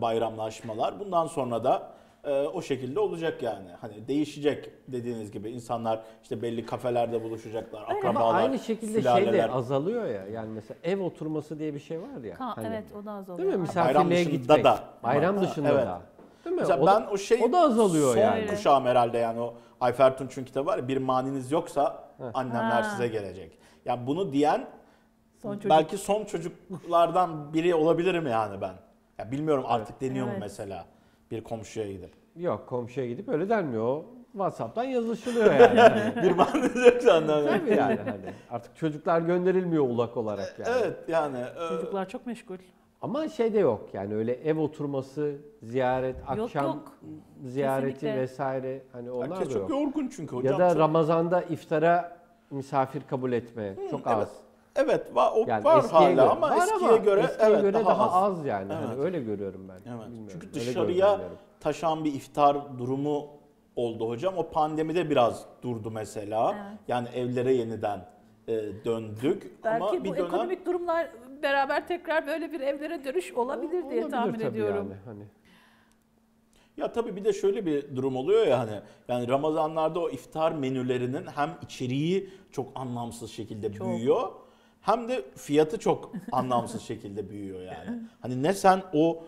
bayramlaşmalar 0.00 1.00
bundan 1.00 1.26
sonra 1.26 1.64
da 1.64 1.92
e, 2.24 2.42
o 2.42 2.62
şekilde 2.62 3.00
olacak 3.00 3.42
yani. 3.42 3.68
Hani 3.80 4.08
değişecek 4.08 4.70
dediğiniz 4.88 5.30
gibi 5.32 5.50
insanlar 5.50 6.00
işte 6.22 6.42
belli 6.42 6.66
kafelerde 6.66 7.22
buluşacaklar, 7.22 7.82
Öyle. 7.82 8.08
Ama 8.08 8.08
akrabalar, 8.20 8.34
aynı 8.42 8.58
şekilde 8.58 8.86
şey 8.92 9.04
de 9.04 9.20
sülaleler. 9.20 9.48
azalıyor 9.48 10.06
ya. 10.06 10.26
Yani 10.26 10.48
mesela 10.54 10.78
ev 10.84 11.00
oturması 11.00 11.58
diye 11.58 11.74
bir 11.74 11.80
şey 11.80 12.00
var 12.00 12.24
ya. 12.24 12.40
Ha, 12.40 12.52
hani. 12.56 12.66
evet 12.66 12.84
o 13.02 13.06
da 13.06 13.12
az 13.12 13.30
oluyor. 13.30 13.38
Değil 13.38 13.58
mi? 13.60 13.68
Bayram 13.76 13.86
Misafirliğe 14.06 14.20
dışında 14.26 14.36
gitmek. 14.36 14.64
da. 14.64 14.80
Bayram 15.02 15.36
Ha, 15.36 15.42
dışında 15.42 15.68
evet. 15.68 15.86
da. 15.86 16.00
Değil 16.44 16.56
mi? 16.56 16.60
Mesela 16.60 16.82
o 16.82 16.86
ben 16.86 17.06
da, 17.06 17.10
o 17.10 17.16
şey 17.18 17.42
o 17.44 17.52
da 17.52 17.60
azalıyor 17.60 18.14
son 18.14 18.20
yani. 18.20 18.46
kuşağım 18.46 18.84
herhalde 18.86 19.18
yani 19.18 19.40
o 19.40 19.54
Ayfer 19.80 20.18
Tunç'un 20.18 20.44
kitabı 20.44 20.66
var 20.66 20.78
ya 20.78 20.88
bir 20.88 20.96
maniniz 20.96 21.52
yoksa 21.52 22.08
annemler 22.34 22.82
Ha. 22.82 22.90
size 22.90 23.08
gelecek. 23.08 23.58
Yani 23.84 24.06
bunu 24.06 24.32
diyen 24.32 24.66
Son 25.42 25.54
çocuk. 25.54 25.70
belki 25.70 25.98
son 25.98 26.24
çocuklardan 26.24 27.54
biri 27.54 27.74
olabilirim 27.74 28.26
yani 28.26 28.60
ben. 28.60 28.74
Ya 29.18 29.30
bilmiyorum 29.32 29.64
artık 29.66 30.00
deniyor 30.00 30.26
mu 30.26 30.32
Evet. 30.32 30.42
mesela 30.42 30.84
bir 31.30 31.44
komşuya 31.44 31.92
gidip. 31.92 32.10
Yok 32.36 32.66
komşuya 32.68 33.06
gidip 33.06 33.28
öyle 33.28 33.48
denmiyor. 33.48 33.84
O 33.84 34.04
WhatsApp'tan 34.32 34.84
yazışılıyor 34.84 35.54
yani. 35.54 35.80
Hani, 35.80 36.22
bir 36.22 36.30
maniniz 36.36 36.76
yoksa 36.86 37.12
annemler. 37.12 37.60
Tabii 37.60 37.70
yani 37.70 37.98
hani. 38.04 38.34
Artık 38.50 38.76
çocuklar 38.76 39.20
gönderilmiyor 39.20 39.84
ulak 39.84 40.16
olarak 40.16 40.54
yani. 40.58 40.76
Evet 40.82 40.96
yani. 41.08 41.38
e, 41.38 41.68
Çocuklar 41.68 42.08
çok 42.08 42.26
meşgul. 42.26 42.56
Ama 43.02 43.28
şey 43.28 43.54
de 43.54 43.58
yok 43.58 43.88
yani 43.92 44.14
öyle 44.14 44.32
ev 44.34 44.58
oturması, 44.58 45.36
ziyaret, 45.62 46.16
Yok, 46.18 46.28
akşam 46.46 46.64
yok. 46.66 46.92
ziyareti 47.44 47.92
Kesinlikle. 47.94 48.20
vesaire 48.20 48.82
hani 48.92 49.10
onlar 49.10 49.30
herkes 49.30 49.48
da 49.48 49.52
çok 49.52 49.70
yok. 49.70 49.70
yorgun 49.70 50.08
çünkü 50.16 50.36
hocam. 50.36 50.52
Ya 50.52 50.58
da 50.58 50.76
Ramazan'da 50.76 51.42
iftara 51.42 52.16
misafir 52.50 53.02
kabul 53.10 53.32
etme 53.32 53.74
çok 53.90 54.00
evet. 54.06 54.16
az. 54.16 54.36
Evet 54.76 55.14
var, 55.14 55.32
o 55.34 55.44
Yani 55.48 55.64
var 55.64 55.90
hala 55.90 56.10
göre. 56.10 56.22
ama 56.22 56.50
Var 56.50 56.56
eskiye 56.56 56.88
ama 56.90 56.96
göre 56.96 57.20
eskiye 57.20 57.48
evet 57.50 57.62
göre 57.62 57.84
daha, 57.84 58.22
az. 58.22 58.38
az 58.38 58.46
yani. 58.46 58.72
Evet. 58.78 58.88
Hani 58.88 59.00
öyle 59.00 59.20
görüyorum 59.20 59.68
ben. 59.68 59.92
Evet. 59.94 60.06
Bilmiyorum, 60.06 60.28
Çünkü 60.32 60.54
dışarıya 60.54 61.20
taşan 61.60 62.04
bir 62.04 62.14
iftar 62.14 62.78
durumu 62.78 63.26
oldu 63.76 64.08
hocam. 64.08 64.34
O 64.36 64.50
pandemide 64.50 65.10
biraz 65.10 65.46
durdu 65.62 65.90
mesela. 65.90 66.54
Evet. 66.54 66.78
Yani 66.88 67.08
evlere 67.14 67.52
yeniden 67.52 68.06
e, 68.48 68.52
döndük. 68.84 69.64
Belki 69.64 69.84
Ama 69.84 70.00
bu 70.00 70.04
bir 70.04 70.10
dönem 70.12 70.24
ekonomik 70.26 70.66
durumlar 70.66 71.08
beraber 71.42 71.88
tekrar 71.88 72.26
böyle 72.26 72.52
bir 72.52 72.60
evlere 72.60 73.04
dönüş 73.04 73.32
olabilir 73.32 73.70
diye 73.70 73.82
Olabilir 73.82 74.10
tahmin 74.10 74.32
tabii 74.38 74.44
ediyorum. 74.44 74.88
Yani. 74.90 75.00
Hani 75.04 75.24
ya 76.76 76.92
tabii 76.92 77.16
bir 77.16 77.24
de 77.24 77.32
şöyle 77.32 77.66
bir 77.66 77.96
durum 77.96 78.16
oluyor 78.16 78.46
ya 78.46 78.58
hani 78.58 78.80
yani 79.08 79.28
Ramazanlarda 79.28 80.00
o 80.00 80.10
iftar 80.10 80.52
menülerinin 80.52 81.26
hem 81.34 81.50
içeriği 81.62 82.30
çok 82.52 82.68
anlamsız 82.74 83.30
şekilde 83.30 83.72
Çok. 83.72 83.86
büyüyor 83.86 84.28
hem 84.82 85.08
de 85.08 85.24
fiyatı 85.36 85.78
çok 85.78 86.12
anlamsız 86.32 86.82
şekilde 86.82 87.30
büyüyor 87.30 87.60
yani. 87.60 88.02
Hani 88.20 88.42
ne 88.42 88.52
sen 88.52 88.82
o 88.92 89.24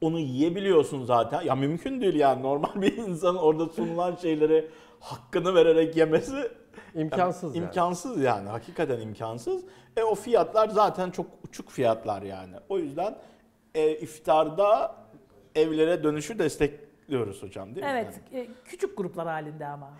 onu 0.00 0.18
yiyebiliyorsun 0.18 1.04
zaten. 1.04 1.42
Ya 1.42 1.54
mümkün 1.54 2.00
değil 2.00 2.14
yani 2.14 2.42
normal 2.42 2.82
bir 2.82 2.96
insanın 2.96 3.38
orada 3.38 3.66
sunulan 3.66 4.16
şeyleri 4.16 4.70
hakkını 5.00 5.54
vererek 5.54 5.96
yemesi 5.96 6.50
imkansız 6.94 7.56
yani. 7.56 7.64
İmkansız 7.64 8.22
yani. 8.22 8.48
Hakikaten 8.48 9.00
imkansız. 9.00 9.64
E 9.96 10.02
o 10.02 10.14
fiyatlar 10.14 10.68
zaten 10.68 11.10
çok 11.10 11.26
uçuk 11.44 11.70
fiyatlar 11.70 12.22
yani. 12.22 12.56
O 12.68 12.78
yüzden 12.78 13.18
e, 13.74 13.90
iftarda 13.90 14.96
evlere 15.54 16.04
dönüşü 16.04 16.38
destekliyoruz 16.38 17.42
hocam 17.42 17.74
değil 17.74 17.86
mi? 17.86 17.92
Evet, 17.92 18.20
e, 18.32 18.46
küçük 18.64 18.96
gruplar 18.96 19.26
halinde 19.28 19.66
ama. 19.66 19.90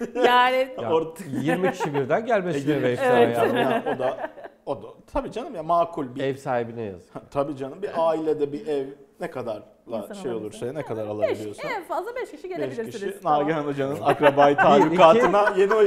Yani 0.14 0.68
Ya, 0.82 0.90
Orta- 0.92 1.24
20 1.42 1.72
kişi 1.72 1.94
birden 1.94 2.26
gelmesine 2.26 2.82
ve 2.82 2.96
Evet. 3.02 3.36
Yani, 3.38 3.58
yani 3.58 3.82
o 3.94 3.98
da 3.98 4.30
o 4.66 4.82
da 4.82 4.86
tabii 5.12 5.32
canım 5.32 5.54
ya 5.54 5.62
makul 5.62 6.14
bir 6.14 6.20
Ev 6.24 6.36
sahibine 6.36 6.82
yazık. 6.82 7.30
tabii 7.30 7.56
canım 7.56 7.82
bir 7.82 7.90
ailede 7.96 8.52
bir 8.52 8.66
ev 8.66 8.86
ne 9.20 9.30
kadarla 9.30 9.62
İnsan 9.86 10.14
şey 10.14 10.30
alabilirse. 10.30 10.64
olursa 10.66 10.72
ne 10.72 10.82
kadar 10.82 11.04
beş, 11.04 11.10
alabiliyorsa. 11.10 11.68
en 11.68 11.84
fazla 11.84 12.16
5 12.16 12.30
kişi 12.30 12.42
5 12.44 12.56
gelebilirsiniz. 12.56 12.92
kişi 12.92 13.20
Tamam. 13.22 13.40
Nagihan 13.42 13.64
Hoca'nın 13.64 14.00
akrabayı 14.02 14.56
talukatına 14.56 15.44
yeni 15.56 15.74
o, 15.74 15.82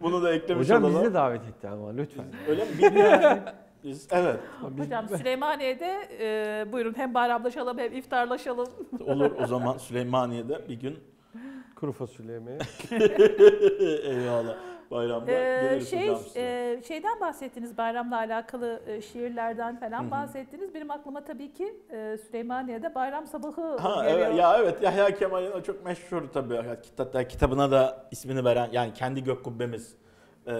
bunu 0.00 0.22
da 0.22 0.32
eklemiş 0.34 0.64
Hocam 0.64 0.82
bizi 0.84 0.96
olalım. 0.96 1.10
de 1.10 1.14
davet 1.14 1.40
etti 1.42 1.68
ama 1.68 1.90
lütfen. 1.92 2.24
Öyle 2.48 2.64
mi? 2.64 2.70
Biz- 2.78 2.90
Biz, 3.84 4.08
evet. 4.12 4.36
Biz- 4.70 4.86
Hocam 4.86 5.08
Süleymaniye'de 5.08 6.08
e, 6.20 6.72
buyurun 6.72 6.94
hem 6.96 7.14
bayramlaşalım 7.14 7.78
hem 7.78 7.92
iftarlaşalım. 7.92 8.68
Olur 9.06 9.30
o 9.42 9.46
zaman 9.46 9.76
Süleymaniye'de 9.78 10.68
bir 10.68 10.74
gün 10.80 10.98
kuru 11.80 11.92
fasulye 11.92 12.32
yemeği. 12.32 12.58
Eyvallah. 14.04 14.56
Bayramda 14.90 15.30
Ee, 15.30 15.80
şey 15.80 16.08
e, 16.36 16.82
şeyden 16.88 17.20
bahsettiniz 17.20 17.78
bayramla 17.78 18.16
alakalı 18.16 18.82
e, 18.86 19.00
şiirlerden 19.02 19.80
falan 19.80 20.10
bahsettiniz. 20.10 20.74
Benim 20.74 20.90
aklıma 20.90 21.24
tabii 21.24 21.52
ki 21.52 21.74
e, 21.92 22.16
Süleymaniye'de 22.26 22.94
bayram 22.94 23.26
sabahı 23.26 23.76
Ha 23.76 24.04
geliyor. 24.04 24.26
evet 24.28 24.38
ya 24.38 24.56
evet 24.58 24.82
Yahya 24.82 25.14
Kemal'in 25.14 25.62
çok 25.62 25.84
meşhur 25.84 26.22
tabii 26.32 26.60
kitapta 26.82 27.28
kitabına 27.28 27.70
da 27.70 28.06
ismini 28.10 28.44
veren 28.44 28.68
yani 28.72 28.92
kendi 28.94 29.24
gök 29.24 29.44
kubbemiz 29.44 29.96
e, 30.46 30.52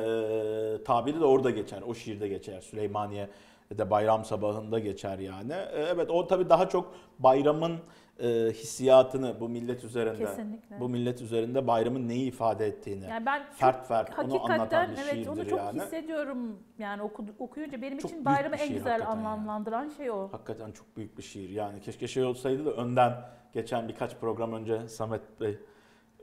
tabiri 0.85 1.20
de 1.20 1.24
orada 1.24 1.50
geçer. 1.50 1.83
O 1.87 1.94
şiirde 1.94 2.28
geçer. 2.28 2.61
Süleymaniye'de 2.61 3.90
bayram 3.90 4.24
sabahında 4.24 4.78
geçer 4.78 5.18
yani. 5.18 5.52
E, 5.52 5.83
evet 5.94 6.11
o 6.11 6.26
tabii 6.26 6.48
daha 6.48 6.68
çok 6.68 6.94
bayramın 7.18 7.78
e, 8.22 8.52
hissiyatını 8.52 9.40
bu 9.40 9.48
millet 9.48 9.85
üzerinde 9.85 10.18
Kesinlikle. 10.18 10.80
bu 10.80 10.88
millet 10.88 11.22
üzerinde 11.22 11.66
bayramın 11.66 12.09
neyi 12.09 12.28
ifade 12.28 12.66
ettiğini 12.66 13.04
Yani 13.04 13.26
ben 13.26 13.38
çok 13.38 13.56
fert 13.59 13.87
fert 13.87 14.18
onu 14.18 14.44
anlatan 14.44 14.90
bir 14.90 14.96
evet 14.96 15.12
şiirdir 15.14 15.28
onu 15.28 15.48
çok 15.48 15.59
yani. 15.59 15.80
hissediyorum. 15.80 16.59
Yani 16.78 17.02
oku, 17.02 17.24
okuyunca 17.38 17.83
benim 17.83 17.98
Çok 17.98 18.11
için 18.11 18.24
bayramı 18.24 18.54
bir 18.54 18.61
en 18.61 18.66
şiir 18.66 18.74
güzel 18.74 18.92
hakikaten 18.92 19.16
yani. 19.16 19.28
anlamlandıran 19.28 19.88
şey 19.88 20.11
o. 20.11 20.28
Hakikaten 20.33 20.72
çok 20.72 20.96
büyük 20.96 21.18
bir 21.18 21.22
şiir. 21.22 21.50
Yani 21.50 21.80
keşke 21.80 22.09
şey 22.09 22.24
olsaydı 22.24 22.64
da 22.64 22.70
önden 22.72 23.12
geçen 23.52 23.88
birkaç 23.88 24.16
program 24.16 24.52
önce 24.52 24.88
Samet 24.88 25.40
Bey 25.40 25.59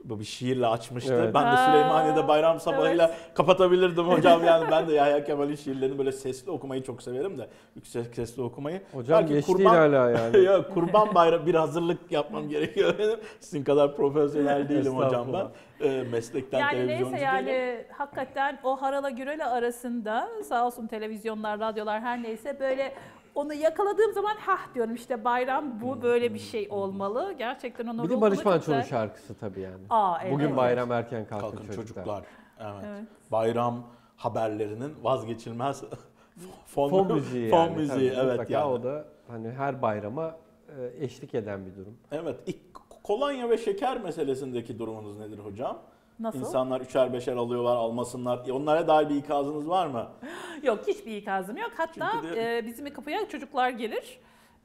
bu 0.03 0.19
bir 0.19 0.23
şiirle 0.25 0.67
açmıştı. 0.67 1.13
Evet. 1.13 1.33
Ben 1.33 1.51
de 1.53 1.57
Süleymaniye'de 1.57 2.27
bayram 2.27 2.59
sabahıyla 2.59 3.11
kapatabilirdim 3.33 4.03
hocam 4.07 4.43
yani 4.43 4.67
ben 4.71 4.87
de 4.87 4.93
Yahya 4.95 5.23
Kemal'in 5.23 5.55
şiirlerini 5.55 5.97
böyle 5.97 6.11
sesli 6.11 6.51
okumayı 6.51 6.83
çok 6.83 7.01
severim 7.03 7.37
de 7.37 7.47
yüksek 7.75 8.15
sesli 8.15 8.41
okumayı. 8.41 8.81
Hocam 8.93 9.19
Belki 9.21 9.33
geçti 9.33 9.51
kurban- 9.51 9.75
hala 9.75 10.09
yani. 10.09 10.37
ya 10.43 10.67
kurban 10.69 11.15
bayramı 11.15 11.45
bir 11.45 11.55
hazırlık 11.55 12.11
yapmam 12.11 12.49
gerekiyor 12.49 12.93
benim. 12.99 13.19
Sizin 13.39 13.63
kadar 13.63 13.95
profesyonel 13.95 14.69
değilim 14.69 14.93
hocam 14.97 15.27
ben. 15.33 15.47
Ee, 15.87 16.03
meslekten 16.11 16.59
Yani 16.59 16.71
televizyoncu 16.71 17.11
neyse 17.11 17.25
yani 17.25 17.47
değilim. 17.47 17.85
hakikaten 17.97 18.59
o 18.63 18.81
harala 18.81 19.09
gürele 19.09 19.45
arasında 19.45 20.29
sağ 20.43 20.65
olsun 20.65 20.87
televizyonlar, 20.87 21.59
radyolar 21.59 22.01
her 22.01 22.23
neyse 22.23 22.59
böyle 22.59 22.93
onu 23.37 23.53
yakaladığım 23.53 24.13
zaman 24.13 24.35
hah 24.35 24.73
diyorum 24.75 24.95
işte 24.95 25.23
bayram 25.23 25.81
bu 25.81 26.01
böyle 26.01 26.33
bir 26.33 26.39
şey 26.39 26.67
olmalı. 26.69 27.33
Gerçekten 27.37 27.87
onu 27.87 28.03
Bir 28.03 28.09
de 28.09 28.21
Barış 28.21 28.45
Manço'nun 28.45 28.81
şarkısı 28.81 29.33
tabii 29.35 29.59
yani. 29.61 29.83
Aa, 29.89 30.17
evet. 30.21 30.33
Bugün 30.33 30.57
bayram 30.57 30.91
erken 30.91 31.27
kalkın, 31.27 31.47
Kalkın 31.49 31.65
çocuklar. 31.65 31.83
çocuklar. 31.83 32.23
Evet. 32.59 32.85
Evet. 32.87 33.03
Bayram 33.31 33.83
haberlerinin 34.15 34.93
vazgeçilmez 35.01 35.83
fon, 36.65 36.89
Fon 36.89 37.13
müziği 37.13 37.49
fon 37.49 37.57
yani. 37.57 37.75
müziği 37.77 38.13
tabii, 38.13 38.25
evet 38.25 38.49
yani. 38.49 38.65
O 38.65 38.83
da 38.83 39.05
hani 39.27 39.51
her 39.51 39.81
bayrama 39.81 40.37
e, 40.79 41.03
eşlik 41.05 41.35
eden 41.35 41.65
bir 41.65 41.75
durum. 41.75 41.97
Evet. 42.11 42.39
İlk 42.45 42.59
kolonya 43.03 43.49
ve 43.49 43.57
şeker 43.57 44.01
meselesindeki 44.01 44.79
durumunuz 44.79 45.17
nedir 45.19 45.39
hocam? 45.39 45.77
Nasıl? 46.19 46.39
İnsanlar 46.39 46.81
üçer 46.81 47.13
beşer 47.13 47.35
alıyorlar, 47.35 47.75
almasınlar. 47.75 48.47
E, 48.47 48.51
Onlara 48.51 48.87
dair 48.87 49.09
bir 49.09 49.15
ikazınız 49.15 49.69
var 49.69 49.87
mı? 49.87 50.07
Yok 50.63 50.79
hiçbir 50.87 51.17
ikazım 51.17 51.57
yok. 51.57 51.71
Hatta 51.77 52.11
Çünkü 52.21 52.35
de- 52.35 52.57
e, 52.57 52.65
bizim 52.65 52.93
kapıya 52.93 53.29
çocuklar 53.29 53.69
gelir. 53.69 54.19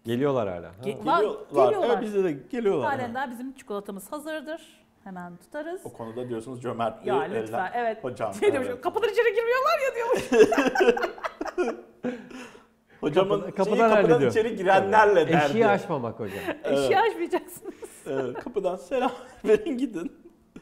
Geliyorlar 0.04 0.48
hala. 0.48 0.66
Ha. 0.68 0.72
Ge- 0.82 0.84
Geliyorlar. 0.84 1.24
geliyorlar. 1.54 1.88
Evet 1.90 2.02
bizde 2.02 2.24
de 2.24 2.32
geliyorlar. 2.50 2.90
Halen 2.90 3.04
evet. 3.04 3.14
daha 3.14 3.30
bizim 3.30 3.52
çikolatamız 3.52 4.12
hazırdır. 4.12 4.82
Hemen 5.04 5.36
tutarız. 5.36 5.80
O 5.84 5.92
konuda 5.92 6.28
diyorsunuz 6.28 6.62
cömertliği. 6.62 7.14
Ya 7.16 7.20
lütfen 7.22 7.38
elden- 7.58 7.70
evet. 7.74 8.04
Hocam. 8.04 8.34
Şey 8.40 8.48
evet. 8.48 8.80
kapıdan 8.80 9.08
içeri 9.10 9.34
girmiyorlar 9.34 9.78
ya 9.86 9.94
diyormuş. 9.94 10.22
Hocamın 13.00 13.40
Kapı- 13.40 13.46
şeyi 13.46 13.56
kapıdan 13.56 13.90
kapıdan, 13.90 14.08
hallediyor. 14.10 14.30
içeri 14.30 14.56
girenlerle 14.56 15.28
derdi. 15.28 15.46
Eşiği 15.50 15.66
aşmamak 15.66 16.20
hocam. 16.20 16.38
Eşya 16.64 17.02
açmayacaksınız. 17.02 17.74
Evet, 18.06 18.34
kapıdan 18.44 18.76
selam 18.76 19.12
verin 19.44 19.78
gidin. 19.78 20.12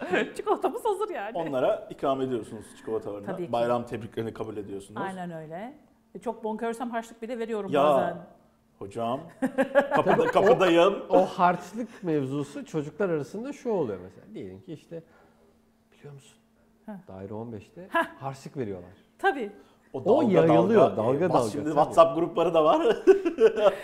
Çikolatamız 0.37 0.85
hazır 0.85 1.09
yani. 1.15 1.33
Onlara 1.39 1.89
ikram 1.91 2.21
ediyorsunuz 2.23 2.67
çikolatalarını. 2.77 3.27
Tabii 3.27 3.47
ki. 3.47 3.53
Bayram 3.53 3.87
tebriklerini 3.87 4.33
kabul 4.35 4.57
ediyorsunuz. 4.57 5.03
Aynen 5.05 5.31
öyle. 5.31 5.75
E, 6.15 6.19
Çok 6.19 6.45
bonkörsem 6.45 6.91
harçlık 6.91 7.23
bile 7.23 7.39
veriyorum 7.39 7.71
Ya. 7.73 7.85
bazen. 7.85 8.17
Hocam 8.79 9.21
kapıda, 9.95 10.27
kapıdayım. 10.27 10.95
O 11.09 11.25
harçlık 11.27 12.03
mevzusu 12.03 12.65
çocuklar 12.65 13.09
arasında 13.09 13.53
şu 13.53 13.71
oluyor 13.71 13.99
mesela. 14.03 14.35
Diyelim 14.35 14.61
ki 14.61 14.73
işte 14.73 15.03
biliyor 15.93 16.15
musun? 16.15 16.39
Heh. 16.87 16.93
Daire 17.09 17.33
15'te 17.33 17.89
harçlık 18.21 18.57
veriyorlar. 18.57 18.91
Tabii. 19.19 19.53
O 19.93 20.23
yayılıyor, 20.23 20.97
dalga 20.97 21.25
Ee, 21.25 21.29
bas 21.29 21.35
dalga, 21.35 21.51
Şimdi 21.51 21.65
tabii. 21.65 21.75
WhatsApp 21.75 22.17
grupları 22.19 22.55
da 22.55 22.65
var. 22.65 22.97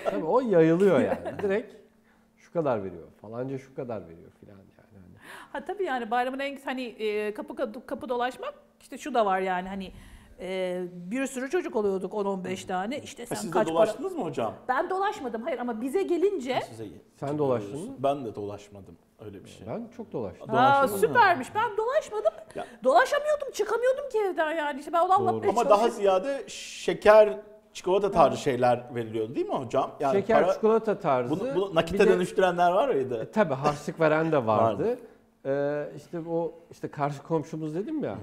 Tabii 0.04 0.24
o 0.24 0.40
yayılıyor 0.40 1.00
yani. 1.00 1.38
Direkt 1.42 1.74
şu 2.38 2.52
kadar 2.52 2.84
veriyor. 2.84 3.08
Falanca 3.20 3.58
şu 3.58 3.74
kadar 3.74 4.08
veriyor 4.08 4.30
filan 4.40 4.58
Ha 5.56 5.64
tabii 5.64 5.84
yani 5.84 6.10
bayramın 6.10 6.38
en 6.38 6.58
hani 6.64 6.82
e, 6.82 7.34
kapı 7.34 7.56
kapı, 7.56 7.86
kapı 7.86 8.08
dolaşmak 8.08 8.54
işte 8.80 8.98
şu 8.98 9.14
da 9.14 9.26
var 9.26 9.40
yani 9.40 9.68
hani 9.68 9.92
e, 10.40 10.82
bir 10.92 11.26
sürü 11.26 11.50
çocuk 11.50 11.76
oluyorduk 11.76 12.12
10-15 12.12 12.66
tane. 12.66 12.98
İşte 12.98 13.26
sen 13.26 13.36
Siz 13.36 13.48
de 13.48 13.50
kaç 13.50 13.66
para... 13.66 13.74
dolaştınız 13.76 14.16
mı 14.16 14.22
hocam? 14.22 14.54
Ben 14.68 14.90
dolaşmadım 14.90 15.42
hayır 15.42 15.58
ama 15.58 15.80
bize 15.80 16.02
gelince 16.02 16.60
Size 16.68 16.84
Sen 17.20 17.38
dolaştın 17.38 17.90
mı? 17.90 17.96
Ben 17.98 18.24
de 18.24 18.34
dolaşmadım. 18.34 18.96
Öyle 19.24 19.44
bir 19.44 19.50
şey. 19.50 19.66
ben 19.66 19.88
çok 19.96 20.12
dolaştım. 20.12 20.50
Mı? 20.50 20.98
süpermiş. 20.98 21.48
Ben 21.54 21.76
dolaşmadım. 21.76 22.32
Ya. 22.54 22.66
Dolaşamıyordum, 22.84 23.50
çıkamıyordum 23.52 24.08
ki 24.08 24.18
evden 24.18 24.52
yani. 24.52 24.78
İşte 24.78 24.92
ben 24.92 25.00
onu 25.00 25.12
anlatmaya 25.12 25.50
Ama 25.50 25.70
daha 25.70 25.88
ziyade 25.88 26.44
şeker, 26.48 27.40
çikolata 27.72 28.10
tarzı 28.10 28.36
şeyler 28.36 28.94
veriliyordu 28.94 29.34
değil 29.34 29.46
mi 29.46 29.54
hocam? 29.54 29.90
Yani 30.00 30.20
Şeker, 30.20 30.42
para- 30.42 30.54
çikolata 30.54 30.98
tarzı. 30.98 31.30
Bunu, 31.30 31.54
bunu 31.54 31.74
nakite 31.74 32.06
de- 32.06 32.12
dönüştürenler 32.12 32.72
var 32.72 32.88
mıydı? 32.88 33.22
E, 33.22 33.30
tabii 33.30 33.54
harçlık 33.54 34.00
veren 34.00 34.32
de 34.32 34.46
vardı. 34.46 34.98
Ee, 35.46 35.88
işte 35.96 36.20
o 36.28 36.54
işte 36.70 36.88
karşı 36.88 37.22
komşumuz 37.22 37.74
dedim 37.74 38.04
ya. 38.04 38.18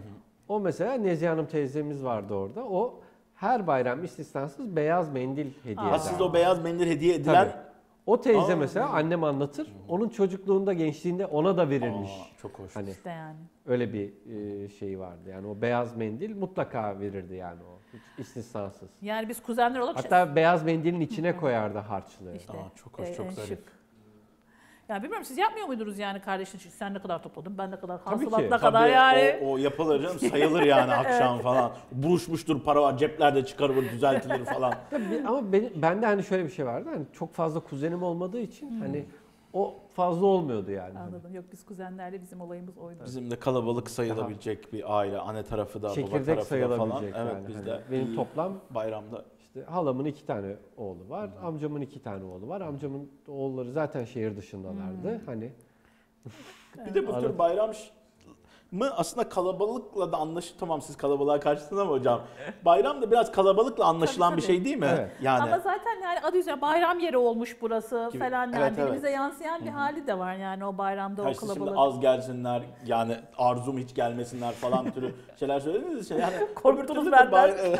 O 0.47 0.59
mesela 0.59 0.93
Nezihe 0.93 1.29
Hanım 1.29 1.45
teyzemiz 1.45 2.03
vardı 2.03 2.33
orada. 2.33 2.63
O 2.65 2.99
her 3.35 3.67
bayram 3.67 4.03
istisnasız 4.03 4.75
beyaz 4.75 5.13
mendil 5.13 5.47
hediye 5.63 5.87
eder. 5.89 5.97
siz 5.97 6.21
o 6.21 6.33
beyaz 6.33 6.63
mendil 6.63 6.87
hediye 6.87 7.15
edilen... 7.15 7.51
Tabii. 7.51 7.73
O 8.05 8.21
teyze 8.21 8.53
Aa. 8.53 8.55
mesela 8.55 8.89
annem 8.89 9.23
anlatır. 9.23 9.73
Onun 9.89 10.09
çocukluğunda, 10.09 10.73
gençliğinde 10.73 11.25
ona 11.25 11.57
da 11.57 11.69
verilmiş. 11.69 12.11
Aa, 12.11 12.37
çok 12.41 12.59
hoş. 12.59 12.75
Hani 12.75 12.89
İşte 12.89 13.09
yani. 13.09 13.37
öyle 13.65 13.93
bir 13.93 14.13
e, 14.63 14.69
şey 14.69 14.99
vardı. 14.99 15.29
Yani 15.29 15.47
o 15.47 15.61
beyaz 15.61 15.97
mendil 15.97 16.35
mutlaka 16.35 16.99
verirdi 16.99 17.35
yani 17.35 17.59
o. 17.63 17.79
Hiç 17.93 18.01
istisnasız. 18.17 18.89
Yani 19.01 19.29
biz 19.29 19.43
kuzenler 19.43 19.79
olarak 19.79 19.97
Hatta 19.97 20.35
beyaz 20.35 20.63
mendilin 20.63 20.99
içine 20.99 21.37
koyardı 21.37 21.77
harçlığı. 21.77 22.35
İşte, 22.35 22.53
Aa, 22.53 22.75
çok 22.75 22.99
hoş, 22.99 23.09
e, 23.09 23.13
çok 23.13 23.25
en 23.25 23.29
zarif. 23.31 23.49
şık. 23.49 23.82
Ya 24.93 25.03
bilmiyorum 25.03 25.25
siz 25.25 25.37
yapmıyor 25.37 25.67
muydunuz 25.67 25.99
yani 25.99 26.21
kardeşin 26.21 26.57
için? 26.57 26.69
Sen 26.69 26.93
ne 26.93 27.01
kadar 27.01 27.23
topladın, 27.23 27.57
ben 27.57 27.71
ne 27.71 27.79
kadar, 27.79 28.01
hasılat 28.01 28.39
ne 28.51 28.57
kadar 28.57 28.89
yani. 28.89 29.39
o, 29.43 29.51
o 29.51 29.57
yapılır 29.57 30.01
canım 30.01 30.19
sayılır 30.19 30.61
yani 30.61 30.93
akşam 30.95 31.39
falan. 31.39 31.71
Buruşmuştur 31.91 32.63
para 32.63 32.81
var 32.81 32.97
ceplerde 32.97 33.45
çıkarılır 33.45 33.91
düzeltilir 33.91 34.45
falan. 34.45 34.73
Tabii, 34.89 35.23
ama 35.27 35.51
benim, 35.51 35.81
bende 35.81 36.05
hani 36.05 36.23
şöyle 36.23 36.45
bir 36.45 36.49
şey 36.49 36.65
vardı. 36.65 36.89
Hani 36.93 37.05
çok 37.13 37.33
fazla 37.33 37.59
kuzenim 37.59 38.03
olmadığı 38.03 38.39
için 38.39 38.79
hani 38.81 39.05
o 39.53 39.75
fazla 39.93 40.25
olmuyordu 40.25 40.71
yani. 40.71 40.97
Hani 40.97 41.07
Anladım. 41.07 41.35
Yok 41.35 41.45
biz 41.51 41.65
kuzenlerle 41.65 42.21
bizim 42.21 42.41
olayımız 42.41 42.77
oydu. 42.77 42.99
Bizim 43.05 43.31
de 43.31 43.35
kalabalık 43.35 43.89
sayılabilecek 43.89 44.73
bir 44.73 44.97
aile. 44.97 45.17
Anne 45.17 45.43
tarafı 45.43 45.81
da 45.81 45.85
baba 45.85 45.93
Çekirdek 45.93 46.25
tarafı 46.25 46.41
da 46.41 46.45
sayılabilecek 46.45 47.13
falan. 47.13 47.25
yani. 47.25 47.31
Evet 47.31 47.35
Hani 47.35 47.47
bizde 47.47 47.81
benim 47.91 48.15
toplam 48.15 48.53
bayramda 48.69 49.25
işte 49.55 49.71
halamın 49.71 50.05
iki 50.05 50.25
tane 50.25 50.55
oğlu 50.77 51.09
var, 51.09 51.29
amcamın 51.41 51.81
iki 51.81 52.01
tane 52.01 52.23
oğlu 52.23 52.47
var. 52.47 52.61
Amcamın 52.61 53.11
oğulları 53.27 53.71
zaten 53.71 54.05
şehir 54.05 54.37
dışındalardı. 54.37 55.21
Hani 55.25 55.51
Bir 56.85 56.93
de 56.93 57.07
bu 57.07 57.21
tür 57.21 57.37
bayram 57.37 57.71
mı 58.73 58.89
aslında 58.97 59.29
kalabalıkla 59.29 60.11
da 60.11 60.17
anlaş 60.17 60.53
tamam 60.59 60.81
siz 60.81 60.97
kalabalığa 60.97 61.39
karşısınız 61.39 61.81
ama 61.81 61.91
hocam 61.91 62.21
bayram 62.65 63.01
da 63.01 63.11
biraz 63.11 63.31
kalabalıkla 63.31 63.85
anlaşılan 63.85 64.29
Tabii, 64.29 64.41
bir 64.41 64.45
şey 64.47 64.65
değil 64.65 64.77
mi? 64.77 64.87
Evet. 64.93 65.11
Yani 65.21 65.43
Ama 65.43 65.57
zaten 65.59 66.01
yani 66.03 66.19
adı 66.23 66.37
üzerine 66.37 66.61
bayram 66.61 66.99
yeri 66.99 67.17
olmuş 67.17 67.57
burası 67.61 68.09
Gibi. 68.13 68.23
falan 68.23 68.31
yani 68.41 68.55
Evet, 68.57 68.73
evet. 68.77 68.87
dilimize 68.87 69.09
yansıyan 69.09 69.65
bir 69.65 69.69
hali 69.69 70.07
de 70.07 70.19
var 70.19 70.35
yani 70.35 70.65
o 70.65 70.77
bayramda 70.77 71.21
her 71.23 71.29
o 71.31 71.33
şey 71.33 71.39
şimdi 71.49 71.53
kalabalık. 71.59 71.77
az 71.79 71.99
gelsinler 71.99 72.61
yani 72.85 73.15
arzum 73.37 73.77
hiç 73.77 73.95
gelmesinler 73.95 74.51
falan 74.51 74.91
türü 74.91 75.15
şeyler 75.39 75.59
söylediniz 75.59 76.05
için 76.05 76.15
yani 76.19 76.33
Korktunuz 76.55 77.11
benden. 77.11 77.31
bay- 77.31 77.51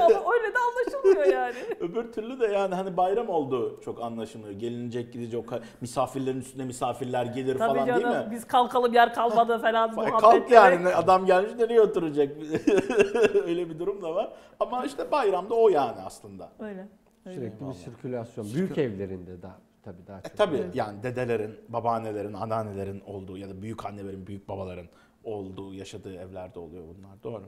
Ama 0.00 0.32
öyle 0.32 0.54
de 0.54 0.58
anlaşılmıyor 0.68 1.26
yani. 1.32 1.54
öbür 1.80 2.12
türlü 2.12 2.40
de 2.40 2.46
yani 2.46 2.74
hani 2.74 2.96
bayram 2.96 3.28
oldu 3.28 3.80
çok 3.84 4.02
anlaşılmıyor. 4.02 4.52
Gelinecek 4.60 5.12
gidecek 5.12 5.44
misafirlerin 5.80 6.40
üstüne 6.40 6.64
misafirler 6.64 7.24
gelir 7.26 7.58
Tabii 7.58 7.74
falan 7.74 7.86
canım 7.86 8.02
değil 8.12 8.16
mi? 8.24 8.28
biz 8.30 8.46
kalkalım 8.46 8.92
yer 8.94 9.14
kalmadı 9.14 9.58
falan 9.58 9.90
Fa- 9.90 10.20
Kalk 10.40 10.50
yani 10.50 10.88
adam 10.88 11.26
gelmiş 11.26 11.52
nereye 11.58 11.80
oturacak? 11.80 12.36
Öyle 13.46 13.70
bir 13.70 13.78
durum 13.78 14.02
da 14.02 14.14
var. 14.14 14.32
Ama 14.60 14.84
işte 14.84 15.10
bayramda 15.10 15.54
o 15.54 15.68
yani 15.68 16.00
aslında. 16.00 16.52
Öyle. 16.58 16.88
öyle. 17.26 17.36
sürekli 17.36 17.68
bir 17.68 17.72
sirkülasyon. 17.72 18.46
Büyük 18.54 18.78
evlerinde 18.78 19.42
daha 19.42 19.58
tabii 19.82 20.06
daha 20.06 20.18
E 20.18 20.22
çok. 20.22 20.36
tabii 20.36 20.64
yani 20.74 21.02
dedelerin, 21.02 21.54
babaannelerin, 21.68 22.32
anneannelerin 22.32 23.00
olduğu 23.00 23.38
ya 23.38 23.48
da 23.50 23.62
büyük 23.62 23.86
annelerin, 23.86 24.26
büyük 24.26 24.48
babaların 24.48 24.86
olduğu, 25.24 25.74
yaşadığı 25.74 26.14
evlerde 26.16 26.58
oluyor 26.58 26.84
bunlar. 26.84 27.22
Doğru. 27.22 27.44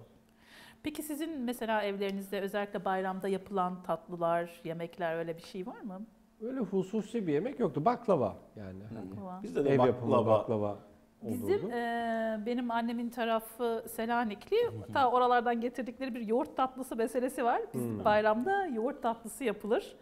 Peki 0.83 1.03
sizin 1.03 1.40
mesela 1.40 1.83
evlerinizde 1.83 2.40
özellikle 2.40 2.85
bayramda 2.85 3.29
yapılan 3.29 3.83
tatlılar, 3.83 4.61
yemekler 4.64 5.16
öyle 5.16 5.37
bir 5.37 5.42
şey 5.42 5.66
var 5.66 5.81
mı? 5.81 6.07
Öyle 6.42 6.61
hususi 6.61 7.27
bir 7.27 7.33
yemek 7.33 7.61
yoktu. 7.61 7.85
Baklava 7.85 8.37
yani. 8.57 8.83
Baklava. 9.12 9.40
Bizde 9.42 9.64
de 9.64 9.70
ev 9.70 9.87
yapımı 9.87 10.12
baklava. 10.12 10.38
baklava 10.38 10.79
Bizim 11.25 11.71
eee, 11.71 12.41
benim 12.47 12.71
annemin 12.71 13.11
tarafı 13.11 13.85
Selanikli. 13.89 14.57
Ta 14.93 15.11
oralardan 15.11 15.61
getirdikleri 15.61 16.15
bir 16.15 16.21
yoğurt 16.21 16.57
tatlısı 16.57 16.97
meselesi 16.97 17.45
var. 17.45 17.63
Biz 17.75 17.81
Hmm. 17.83 18.05
bayramda 18.05 18.67
yoğurt 18.67 19.03
tatlısı 19.03 19.45
yapılır. 19.45 19.97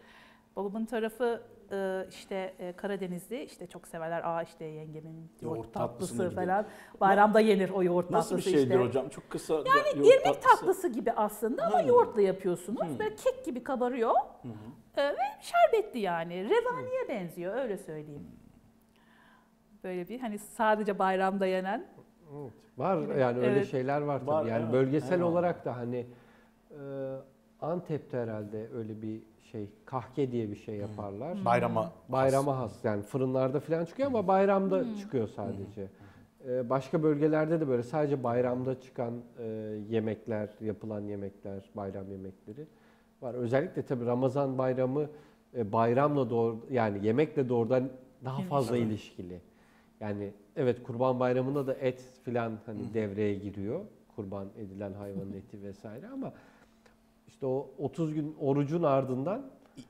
Babamın 0.55 0.85
tarafı 0.85 1.41
eee, 1.71 2.05
işte 2.09 2.53
eee, 2.59 2.73
Karadenizli 2.73 3.43
işte 3.43 3.67
çok 3.67 3.87
severler. 3.87 4.21
Aa 4.23 4.43
işte 4.43 4.65
yengemin 4.65 5.31
yoğurt, 5.41 5.57
Yoğurt 5.57 5.73
tatlısı 5.73 6.29
bir 6.29 6.35
falan. 6.35 6.65
Bayramda 6.99 7.39
yenir 7.39 7.69
o 7.69 7.83
yoğurt 7.83 8.09
Nasıl 8.09 8.37
bir 8.37 8.41
tatlısı 8.41 8.49
şeydir 8.59 8.73
işte. 8.75 8.87
hocam? 8.87 9.09
Çok 9.09 9.29
kısa. 9.29 9.53
Yani 9.53 10.07
irmik 10.07 10.41
tatlısı 10.41 10.87
gibi 10.87 11.11
aslında 11.11 11.65
ama 11.65 11.81
Hmm. 11.81 11.87
yoğurtla 11.87 12.21
yapıyorsunuz. 12.21 12.81
Hmm. 12.87 12.99
Böyle 12.99 13.15
kek 13.15 13.45
gibi 13.45 13.63
kabarıyor. 13.63 14.11
Hı. 14.41 14.47
Ee, 14.97 15.03
ve 15.09 15.15
şerbetli 15.41 15.99
yani. 15.99 16.49
Revaniye 16.49 17.09
benziyor 17.09 17.55
öyle 17.55 17.77
söyleyeyim. 17.77 18.27
Böyle 19.83 20.09
bir 20.09 20.19
hani 20.19 20.37
sadece 20.39 20.99
bayramda 20.99 21.45
yenen. 21.45 21.85
Evet. 22.41 22.51
Var 22.77 23.15
yani 23.15 23.37
öyle 23.39 23.51
Evet. 23.51 23.67
şeyler 23.71 24.01
var 24.01 24.19
tabii. 24.19 24.29
Var, 24.29 24.45
yani 24.45 24.63
evet. 24.63 24.73
bölgesel 24.73 25.13
Eyvallah. 25.17 25.31
olarak 25.31 25.65
da 25.65 25.77
hani 25.77 26.05
e, 26.71 26.77
Antep'te 27.61 28.17
herhalde 28.17 28.67
öyle 28.75 29.01
bir 29.01 29.21
şey 29.51 29.69
kahke 29.85 30.31
diye 30.31 30.49
bir 30.51 30.55
şey 30.55 30.75
yaparlar. 30.75 31.37
Bayrama. 31.45 31.91
Bayrama 32.09 32.57
has 32.57 32.85
yani 32.85 33.01
fırınlarda 33.03 33.59
falan 33.59 33.85
çıkıyor 33.85 34.07
ama 34.07 34.27
bayramda 34.27 34.79
Hmm. 34.79 34.95
çıkıyor 34.95 35.27
sadece. 35.27 35.87
Ee, 36.47 36.69
Başka 36.69 37.03
bölgelerde 37.03 37.59
de 37.61 37.67
böyle 37.67 37.83
sadece 37.83 38.23
bayramda 38.23 38.79
çıkan 38.81 39.13
e, 39.39 39.43
yemekler, 39.89 40.49
yapılan 40.61 41.01
yemekler, 41.01 41.69
bayram 41.75 42.11
yemekleri 42.11 42.67
var. 43.21 43.33
Özellikle 43.33 43.81
tabii 43.81 44.05
Ramazan 44.05 44.57
bayramı 44.57 45.09
e, 45.57 45.71
bayramla 45.71 46.29
doğru 46.29 46.65
yani 46.71 47.05
yemekle 47.05 47.49
doğrudan 47.49 47.89
daha 48.25 48.41
fazla 48.41 48.77
ilişkili. 48.77 49.41
Yani 50.03 50.33
evet 50.55 50.83
Kurban 50.83 51.19
Bayramı'nda 51.19 51.67
da 51.67 51.73
et 51.73 52.03
filan 52.23 52.59
hani 52.65 52.93
devreye 52.93 53.35
giriyor. 53.35 53.81
Kurban 54.15 54.47
edilen 54.57 54.93
hayvanın 54.93 55.33
eti 55.33 55.63
vesaire 55.63 56.07
ama 56.07 56.33
işte 57.27 57.45
o 57.45 57.69
30 57.79 58.13
gün 58.13 58.35
orucun 58.39 58.83
ardından 58.83 59.45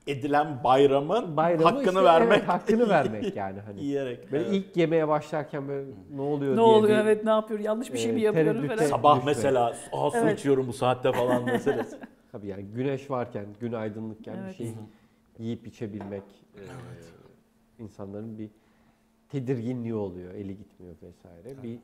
Edilen 0.06 0.64
bayramın 0.64 1.36
bayramı 1.36 1.64
hakkını 1.64 1.88
işte, 1.88 2.04
vermek. 2.04 2.38
evet, 2.38 2.48
hakkını 2.48 2.88
vermek 2.88 3.36
yani 3.36 3.60
hani. 3.60 3.82
Yiyerek. 3.84 4.32
Böyle 4.32 4.44
evet. 4.44 4.54
ilk 4.54 4.76
yemeğe 4.76 5.08
başlarken 5.08 5.68
böyle 5.68 5.90
ne 6.14 6.20
oluyor 6.20 6.52
Ne 6.52 6.56
diye 6.56 6.66
oluyor 6.66 6.98
bir- 6.98 7.04
evet 7.04 7.24
ne 7.24 7.30
yapıyor 7.30 7.60
yanlış 7.60 7.92
bir 7.92 7.98
şey 7.98 8.12
mi 8.12 8.20
e, 8.20 8.24
yapıyorum 8.24 8.68
falan. 8.68 8.84
Sabah 8.86 9.24
mesela 9.24 9.74
su 9.74 10.12
Evet. 10.16 10.38
içiyorum 10.38 10.68
bu 10.68 10.72
saatte 10.72 11.12
falan 11.12 11.44
meselesi. 11.50 11.96
Tabii 12.32 12.46
yani 12.46 12.62
güneş 12.64 13.10
varken, 13.10 13.46
gün 13.60 13.72
aydınlıkken 13.72 14.36
Evet. 14.36 14.50
bir 14.50 14.54
şey 14.54 14.74
yiyip 15.38 15.66
içebilmek 15.66 16.22
e, 16.56 16.62
insanların 17.82 18.38
bir 18.38 18.50
tedirginliği 19.34 19.94
oluyor, 19.94 20.34
eli 20.34 20.58
gitmiyor 20.58 20.94
vesaire. 21.02 21.62
Bir 21.62 21.78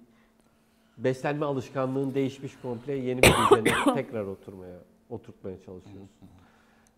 beslenme 0.99 1.47
alışkanlığın 1.47 2.15
değişmiş 2.15 2.57
komple 2.63 2.93
yeni 2.93 3.23
bir 3.23 3.29
düzene 3.29 3.95
tekrar 3.95 4.25
oturmaya 4.25 4.79
oturtmaya 5.09 5.61
çalışıyoruz. 5.61 6.11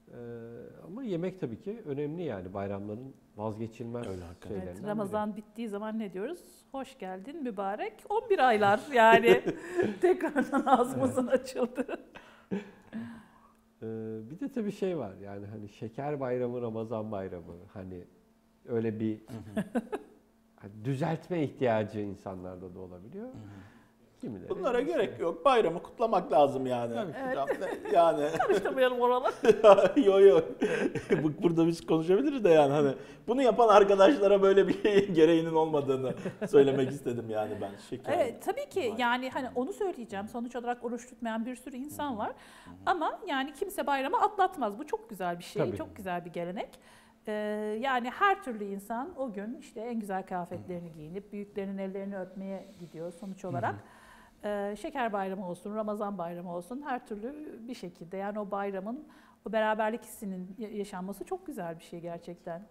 Ee, 0.08 0.14
ama 0.86 1.02
yemek 1.02 1.40
tabii 1.40 1.60
ki 1.60 1.82
önemli 1.86 2.22
yani 2.22 2.54
bayramların 2.54 3.14
vazgeçilmez 3.36 4.06
Öyle 4.06 4.22
şeylerinden 4.42 4.66
Evet, 4.66 4.78
biri. 4.78 4.86
Ramazan 4.86 5.36
bittiği 5.36 5.68
zaman 5.68 5.98
ne 5.98 6.12
diyoruz? 6.12 6.40
Hoş 6.72 6.98
geldin 6.98 7.42
mübarek 7.42 7.92
11 8.08 8.38
aylar 8.38 8.80
yani 8.94 9.42
tekrardan 10.00 10.66
ağzımızın 10.66 11.26
açıldı. 11.26 11.86
Ee, 13.82 13.86
bir 14.30 14.40
de 14.40 14.52
tabii 14.52 14.72
şey 14.72 14.98
var 14.98 15.14
yani 15.22 15.46
hani 15.46 15.68
şeker 15.68 16.20
bayramı, 16.20 16.62
Ramazan 16.62 17.12
bayramı 17.12 17.56
hani 17.72 18.04
öyle 18.68 19.00
bir 19.00 19.20
düzeltme 20.84 21.42
ihtiyacı 21.42 22.00
insanlarda 22.00 22.74
da 22.74 22.78
olabiliyor. 22.80 23.28
Kimileri 24.20 24.48
Bunlara 24.48 24.80
gerek 24.80 25.20
yok. 25.20 25.44
Bayramı 25.44 25.82
kutlamak 25.82 26.32
lazım 26.32 26.66
yani. 26.66 26.94
Yani 27.92 28.28
Karıştırmayalım 28.38 29.00
oraları. 29.00 29.32
yo 30.00 30.20
yo. 30.20 30.40
Bu- 31.22 31.42
Burada 31.42 31.66
biz 31.66 31.86
konuşabiliriz 31.86 32.44
de 32.44 32.48
yani 32.48 32.72
hani 32.72 32.92
bunu 33.26 33.42
yapan 33.42 33.68
arkadaşlara 33.68 34.42
böyle 34.42 34.68
bir 34.68 34.82
şeyin 34.82 35.14
gereğinin 35.14 35.54
olmadığını 35.54 36.14
söylemek 36.48 36.90
istedim 36.90 37.30
yani 37.30 37.52
ben. 37.60 37.70
Şeker. 37.90 38.12
Evet 38.12 38.42
tabii 38.44 38.68
ki 38.68 38.94
yani 38.98 39.30
hani 39.30 39.48
onu 39.54 39.72
söyleyeceğim. 39.72 40.28
Sonuç 40.28 40.56
olarak 40.56 40.84
oruç 40.84 41.08
tutmayan 41.08 41.46
bir 41.46 41.56
sürü 41.56 41.76
insan 41.76 42.18
var. 42.18 42.32
Ama 42.86 43.18
yani 43.26 43.52
kimse 43.54 43.86
bayramı 43.86 44.20
atlatmaz. 44.20 44.78
Bu 44.78 44.86
çok 44.86 45.10
güzel 45.10 45.38
bir 45.38 45.44
şey. 45.44 45.62
Tabii. 45.66 45.76
Çok 45.76 45.96
güzel 45.96 46.24
bir 46.24 46.30
gelenek. 46.30 46.68
Ee, 47.28 47.32
yani 47.80 48.10
her 48.10 48.42
türlü 48.42 48.64
insan 48.64 49.10
o 49.18 49.32
gün 49.32 49.56
işte 49.60 49.80
en 49.80 50.00
güzel 50.00 50.22
kıyafetlerini 50.26 50.92
giyinip 50.92 51.32
büyüklerinin 51.32 51.78
ellerini 51.78 52.18
öpmeye 52.18 52.66
gidiyor 52.80 53.12
sonuç 53.12 53.44
olarak. 53.44 53.74
Ee, 54.44 54.74
şeker 54.80 55.12
bayramı 55.12 55.48
olsun, 55.48 55.74
Ramazan 55.74 56.18
bayramı 56.18 56.56
olsun 56.56 56.82
her 56.86 57.06
türlü 57.06 57.58
bir 57.68 57.74
şekilde 57.74 58.16
yani 58.16 58.38
o 58.38 58.50
bayramın 58.50 59.04
o 59.48 59.52
beraberlik 59.52 60.02
hissinin 60.02 60.54
ya- 60.58 60.68
yaşanması 60.76 61.24
çok 61.24 61.46
güzel 61.46 61.78
bir 61.78 61.84
şey 61.84 62.00
gerçekten. 62.00 62.62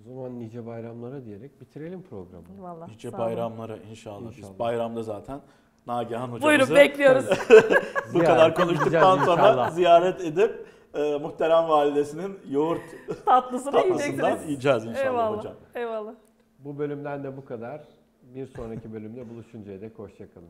O 0.00 0.02
zaman 0.02 0.38
nice 0.38 0.66
bayramlara 0.66 1.24
diyerek 1.24 1.60
bitirelim 1.60 2.02
programı. 2.02 2.44
Vallahi. 2.58 2.90
Nice 2.92 3.12
bayramlara 3.18 3.76
inşallah. 3.76 4.30
Biz 4.30 4.38
İnşallah. 4.38 4.58
bayramda 4.58 5.02
zaten 5.02 5.40
Nagihan 5.86 6.28
hocamızı 6.28 6.42
Buyurun 6.46 6.76
bekliyoruz. 6.76 7.26
bu 8.14 8.18
kadar 8.18 8.54
konuştuktan 8.54 9.18
sonra 9.24 9.70
ziyaret 9.70 10.20
edip 10.20 10.66
e, 10.94 11.18
muhterem 11.18 11.68
validesinin 11.68 12.38
yoğurt 12.50 12.80
Tatlısını 13.24 13.72
tatlısından 13.72 13.84
yiyeceksiniz. 14.06 14.44
yiyeceğiz 14.46 14.84
inşallah 14.86 15.04
Eyvallah. 15.06 15.38
hocam. 15.38 15.54
Eyvallah. 15.74 16.14
Bu 16.58 16.78
bölümden 16.78 17.24
de 17.24 17.36
bu 17.36 17.44
kadar. 17.44 17.80
Bir 18.22 18.46
sonraki 18.46 18.92
bölümde 18.92 19.28
buluşuncaya 19.30 19.80
dek 19.80 19.98
hoşçakalın. 19.98 20.48